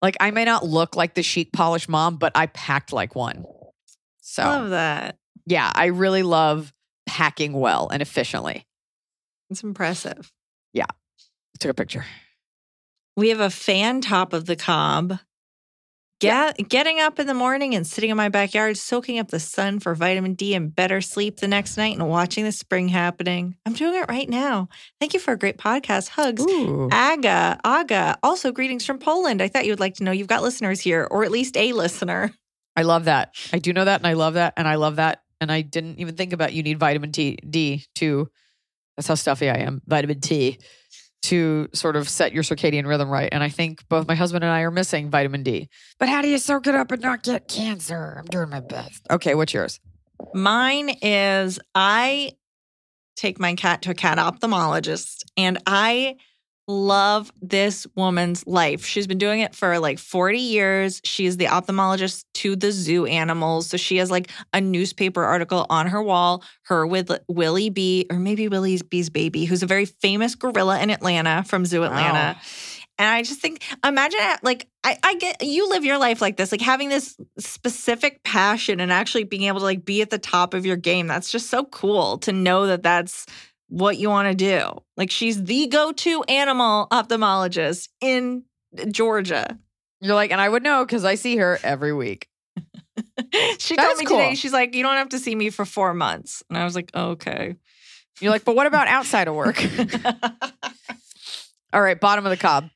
[0.00, 3.44] like, I may not look like the chic, polished mom, but I packed like one.
[4.20, 5.16] So, love that
[5.46, 6.72] yeah, I really love
[7.06, 8.66] packing well and efficiently.
[9.50, 10.30] it's impressive
[10.72, 10.86] Yeah.
[11.58, 12.04] Took a picture.
[13.16, 15.18] We have a fan top of the cob.
[16.22, 19.80] Get, Getting up in the morning and sitting in my backyard, soaking up the sun
[19.80, 23.56] for vitamin D and better sleep the next night and watching the spring happening.
[23.66, 24.68] I'm doing it right now.
[25.00, 26.08] Thank you for a great podcast.
[26.08, 26.42] Hugs.
[26.42, 26.88] Ooh.
[26.92, 28.18] Aga, Aga.
[28.22, 29.42] Also, greetings from Poland.
[29.42, 31.72] I thought you would like to know you've got listeners here, or at least a
[31.72, 32.32] listener.
[32.76, 33.34] I love that.
[33.52, 35.98] I do know that, and I love that, and I love that, and I didn't
[35.98, 38.30] even think about you need vitamin T D to.
[38.96, 39.82] That's how stuffy I am.
[39.86, 40.58] Vitamin T
[41.22, 44.52] to sort of set your circadian rhythm right, and I think both my husband and
[44.52, 45.68] I are missing vitamin D.
[45.98, 48.16] But how do you soak it up and not get cancer?
[48.18, 49.06] I'm doing my best.
[49.10, 49.80] Okay, what's yours?
[50.34, 52.32] Mine is I
[53.16, 56.16] take my cat to a cat ophthalmologist and I
[56.68, 58.84] love this woman's life.
[58.84, 61.00] She's been doing it for like 40 years.
[61.04, 63.68] She's the ophthalmologist to the zoo animals.
[63.68, 68.18] So she has like a newspaper article on her wall, her with Willie B, or
[68.18, 72.38] maybe Willie B's baby, who's a very famous gorilla in Atlanta from Zoo Atlanta.
[72.98, 76.52] And I just think, imagine like I, I get you live your life like this,
[76.52, 80.54] like having this specific passion and actually being able to like be at the top
[80.54, 81.06] of your game.
[81.06, 83.26] That's just so cool to know that that's
[83.72, 84.70] what you want to do.
[84.98, 88.44] Like she's the go-to animal ophthalmologist in
[88.90, 89.58] Georgia.
[90.02, 92.28] You're like, and I would know because I see her every week.
[93.58, 94.18] she That told me cool.
[94.18, 96.42] today, she's like, you don't have to see me for four months.
[96.50, 97.56] And I was like, okay.
[98.20, 99.64] You're like, but what about outside of work?
[101.72, 102.68] All right, bottom of the cob.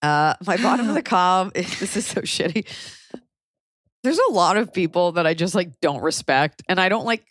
[0.00, 1.54] Uh, my bottom of the cob.
[1.54, 2.66] This is so shitty.
[4.04, 7.24] There's a lot of people that I just like don't respect, and I don't like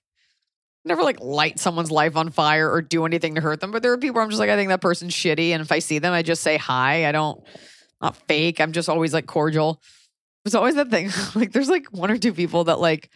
[0.88, 3.72] never like light someone's life on fire or do anything to hurt them.
[3.72, 5.72] But there are people where I'm just like, I think that person's shitty, and if
[5.72, 7.08] I see them, I just say hi.
[7.08, 7.44] I don't
[8.02, 8.62] not fake.
[8.62, 9.82] I'm just always like cordial.
[10.44, 11.10] There's always that thing.
[11.36, 13.10] like there's like one or two people that like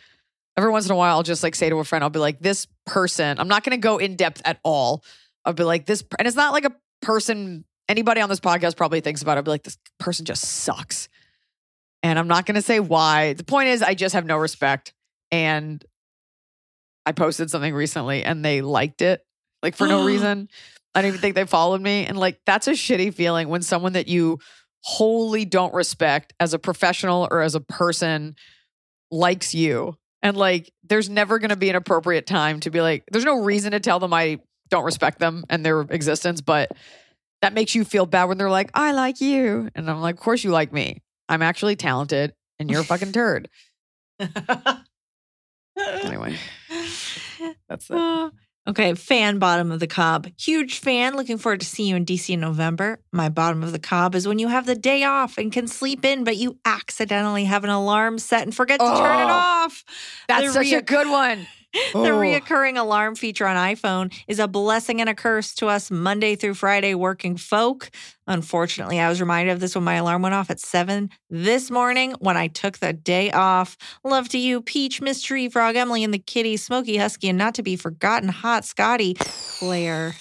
[0.58, 2.40] every once in a while I'll just like say to a friend, I'll be like,
[2.40, 5.04] this person, I'm not gonna go in depth at all.
[5.46, 9.02] I'll be like, this and it's not like a person anybody on this podcast probably
[9.02, 9.38] thinks about it.
[9.38, 11.10] I'll be like, this person just sucks.
[12.04, 13.34] And I'm not gonna say why.
[13.34, 14.94] The point is I just have no respect.
[15.32, 15.84] And
[17.06, 19.26] I posted something recently and they liked it,
[19.64, 20.50] like for no reason.
[20.94, 22.06] I don't even think they followed me.
[22.06, 24.40] And like that's a shitty feeling when someone that you
[24.84, 28.36] wholly don't respect as a professional or as a person
[29.10, 29.96] likes you.
[30.22, 33.72] And like there's never gonna be an appropriate time to be like, there's no reason
[33.72, 34.40] to tell them I
[34.70, 36.72] don't respect them and their existence, but
[37.42, 39.70] that makes you feel bad when they're like, I like you.
[39.74, 41.02] And I'm like, of course you like me.
[41.28, 43.50] I'm actually talented and you're a fucking turd.
[45.78, 46.36] Anyway,
[47.72, 47.96] that's it.
[47.98, 48.30] Uh,
[48.68, 50.28] okay, fan bottom of the cob.
[50.40, 51.16] Huge fan.
[51.16, 53.00] Looking forward to seeing you in DC in November.
[53.12, 56.04] My bottom of the cob is when you have the day off and can sleep
[56.06, 59.84] in, but you accidentally have an alarm set and forget to turn it Oh, off.
[60.28, 61.48] That's The such a good one.
[61.94, 62.20] The Oh.
[62.20, 66.56] reoccurring alarm feature on iPhone is a blessing and a curse to us Monday through
[66.56, 67.90] Friday working folk.
[68.28, 72.14] Unfortunately, I was reminded of this when my alarm went off at seven this morning
[72.20, 73.78] when I took the day off.
[74.04, 77.56] Love to you, Peach, Miss Tree, Frog, Emily, and the kitty, Smoky Husky, and not
[77.56, 80.16] to be forgotten, Hot Scotty, Claire.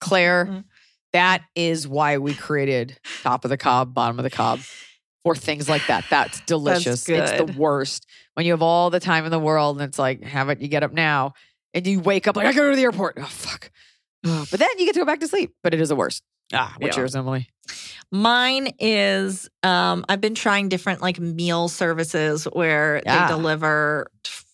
[0.00, 0.64] Claire, Mhm.
[1.12, 4.60] that is why we created top of the cob, bottom of the cob
[5.24, 6.04] for things like that.
[6.10, 7.08] That's delicious.
[7.08, 10.22] it's the worst when you have all the time in the world and it's like,
[10.24, 11.34] have it, you get up now
[11.74, 13.18] and you wake up like, I gotta go to the airport.
[13.20, 13.70] Oh, fuck.
[14.22, 16.22] But then you get to go back to sleep, but it is the worst.
[16.52, 17.02] Ah, what's Yeah.
[17.02, 17.48] yours, Emily?
[18.10, 23.26] Mine is um I've been trying different like meal services where Yeah.
[23.28, 24.06] they deliver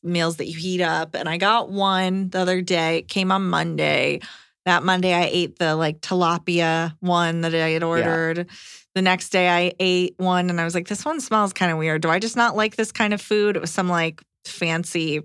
[0.03, 2.99] meals that you heat up and I got one the other day.
[2.99, 4.21] It came on Monday.
[4.65, 8.49] That Monday I ate the like tilapia one that I had ordered.
[8.95, 11.79] The next day I ate one and I was like this one smells kind of
[11.79, 12.03] weird.
[12.03, 13.57] Do I just not like this kind of food?
[13.57, 15.23] It was some like fancy uh,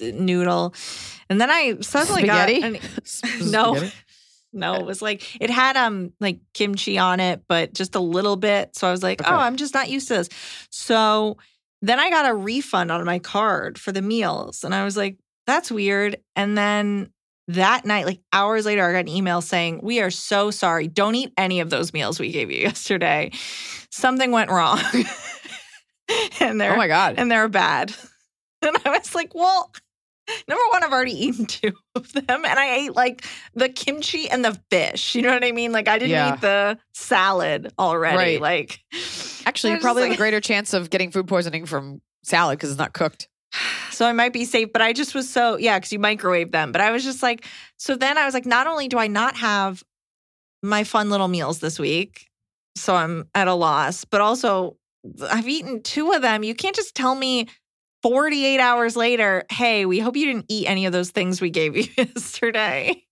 [0.00, 0.74] noodle.
[1.28, 2.60] And then I suddenly Spaghetti?
[2.60, 2.78] got an,
[3.50, 3.74] no.
[3.74, 3.92] Spaghetti?
[4.50, 8.36] No, it was like it had um like kimchi on it, but just a little
[8.36, 8.74] bit.
[8.74, 9.30] So I was like, Okay.
[9.30, 10.30] oh, I'm just not used to this.
[10.70, 11.36] So
[11.82, 14.64] then I got a refund on my card for the meals.
[14.64, 16.16] And I was like, that's weird.
[16.34, 17.10] And then
[17.48, 20.86] that night, like hours later, I got an email saying, We are so sorry.
[20.88, 23.32] Don't eat any of those meals we gave you yesterday.
[23.90, 24.80] Something went wrong.
[26.40, 27.14] and they're Oh my God.
[27.18, 27.94] and they're bad.
[28.60, 29.70] And I was like, well,
[30.48, 32.26] number one, I've already eaten two of them.
[32.28, 33.24] And I ate like
[33.54, 35.14] the kimchi and the fish.
[35.14, 35.70] You know what I mean?
[35.70, 36.34] Like I didn't Yeah.
[36.34, 38.16] eat the salad already.
[38.16, 38.40] Right.
[38.40, 38.80] Like
[39.46, 42.70] Actually, you probably like- have a greater chance of getting food poisoning from salad because
[42.70, 43.28] it's not cooked.
[43.98, 46.70] so I might be safe, but I just was so yeah, because you microwave them.
[46.70, 47.44] But I was just like,
[47.78, 49.82] so then I was like, not only do I not have
[50.62, 52.28] my fun little meals this week,
[52.76, 54.76] so I'm at a loss, but also
[55.28, 56.44] I've eaten two of them.
[56.44, 57.48] You can't just tell me
[58.04, 61.76] 48 hours later, hey, we hope you didn't eat any of those things we gave
[61.76, 63.02] you yesterday.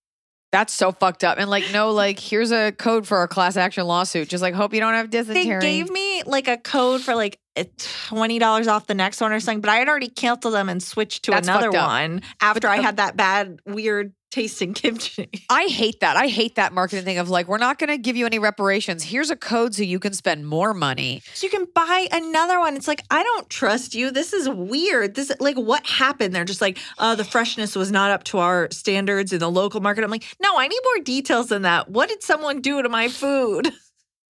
[0.53, 1.38] That's so fucked up.
[1.38, 4.28] And like, no, like, here's a code for a class action lawsuit.
[4.28, 5.59] Just like, hope you don't have dysentery.
[5.59, 9.40] They gave me like a code for like eh, $20 off the next one or
[9.40, 12.76] something, but I had already canceled them and switched to That's another one after I
[12.76, 15.30] had that bad, weird tasting kimchi.
[15.49, 16.16] I hate that.
[16.16, 19.03] I hate that marketing thing of like, we're not going to give you any reparations.
[19.03, 21.22] Here's a code so you can spend more money.
[21.32, 22.76] So you can buy another one.
[22.76, 24.11] It's like, I don't trust you.
[24.11, 25.14] This is weird.
[25.14, 26.34] This like what happened?
[26.34, 29.80] They're just like, uh, the freshness was not up to our standards in the local
[29.80, 30.05] market.
[30.05, 31.89] I'm like, no, I need more details than that.
[31.89, 33.72] What did someone do to my food?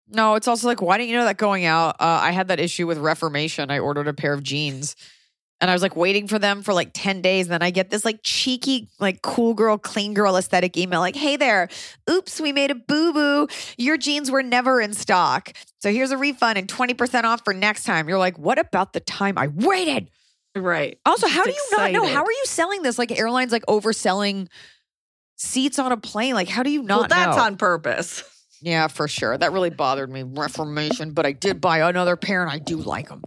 [0.09, 1.95] No, it's also like, why didn't you know that going out?
[1.99, 3.71] Uh, I had that issue with Reformation.
[3.71, 4.95] I ordered a pair of jeans
[5.63, 7.45] and I was like waiting for them for like 10 days.
[7.45, 11.15] And then I get this like cheeky, like cool girl, clean girl aesthetic email like,
[11.15, 11.69] hey there,
[12.09, 13.47] oops, we made a boo boo.
[13.77, 15.53] Your jeans were never in stock.
[15.79, 18.09] So here's a refund and 20% off for next time.
[18.09, 20.09] You're like, what about the time I waited?
[20.53, 20.99] Right.
[21.05, 22.05] Also, how do you not know?
[22.07, 22.99] How are you selling this?
[22.99, 24.49] Like airlines like overselling
[25.37, 26.33] seats on a plane.
[26.33, 27.43] Like, how do you not well, that's know?
[27.43, 28.21] on purpose.
[28.65, 29.37] Yeah, for sure.
[29.37, 30.23] That really bothered me.
[30.23, 33.21] Reformation, but I did buy another pair and I do like them.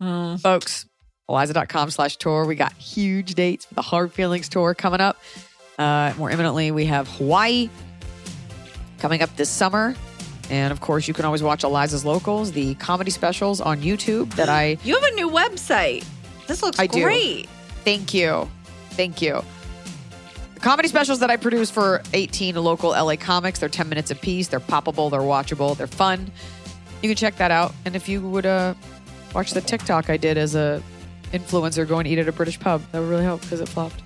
[0.00, 0.40] Mm.
[0.40, 0.86] Folks,
[1.32, 2.44] Iliza.com slash tour.
[2.44, 5.18] We got huge dates for the Hard Feelings tour coming up.
[5.78, 7.70] Uh, more imminently, we have Hawaii
[8.98, 9.94] coming up this summer.
[10.50, 14.50] And of course, you can always watch Iliza's Locals, the comedy specials on YouTube that
[14.50, 16.04] I You have a new website.
[16.46, 17.02] This looks I do.
[17.02, 17.48] great.
[17.84, 18.50] Thank you.
[18.90, 19.42] Thank you.
[20.54, 24.48] The comedy specials that I produce for 18 local LA comics, they're 10 minutes apiece.
[24.48, 26.30] They're poppable, they're watchable, they're fun.
[27.02, 27.74] You can check that out.
[27.86, 28.74] And if you would uh,
[29.34, 30.82] watch the TikTok I did as a
[31.32, 34.02] influencer go and eat at a British pub, that would really help because it flopped.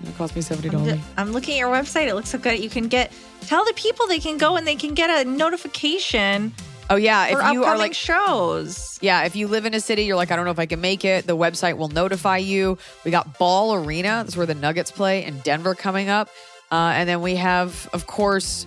[0.00, 0.74] And It cost me $70.
[0.74, 2.08] I'm, ju- I'm looking at your website.
[2.08, 2.58] It looks so good.
[2.58, 6.52] You can get tell the people they can go and they can get a notification
[6.90, 7.26] oh, yeah.
[7.26, 8.98] If you are like, shows.
[9.00, 10.80] Yeah, if you live in a city, you're like, I don't know if I can
[10.80, 11.26] make it.
[11.26, 12.76] The website will notify you.
[13.04, 14.22] We got Ball Arena.
[14.24, 16.28] That's where the Nuggets play in Denver coming up.
[16.70, 18.66] Uh, and then we have, of course,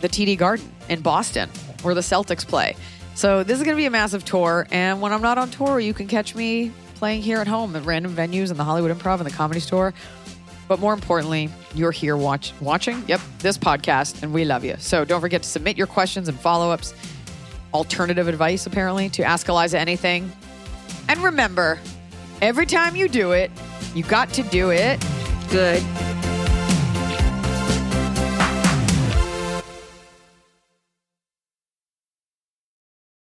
[0.00, 1.50] the TD Garden in Boston
[1.82, 2.76] where the Celtics play.
[3.22, 4.66] So this is going to be a massive tour.
[4.72, 7.84] And when I'm not on tour, you can catch me playing here at home at
[7.84, 9.94] random venues in the Hollywood Improv and the Comedy Store.
[10.66, 14.74] But more importantly, you're here watch, watching, yep, this podcast, and we love you.
[14.78, 16.94] So don't forget to submit your questions and follow ups
[17.72, 20.32] alternative advice, apparently, to ask Iliza anything.
[21.08, 21.78] And remember,
[22.40, 23.52] every time you do it,
[23.94, 25.00] you got to do it.
[25.48, 25.80] Good.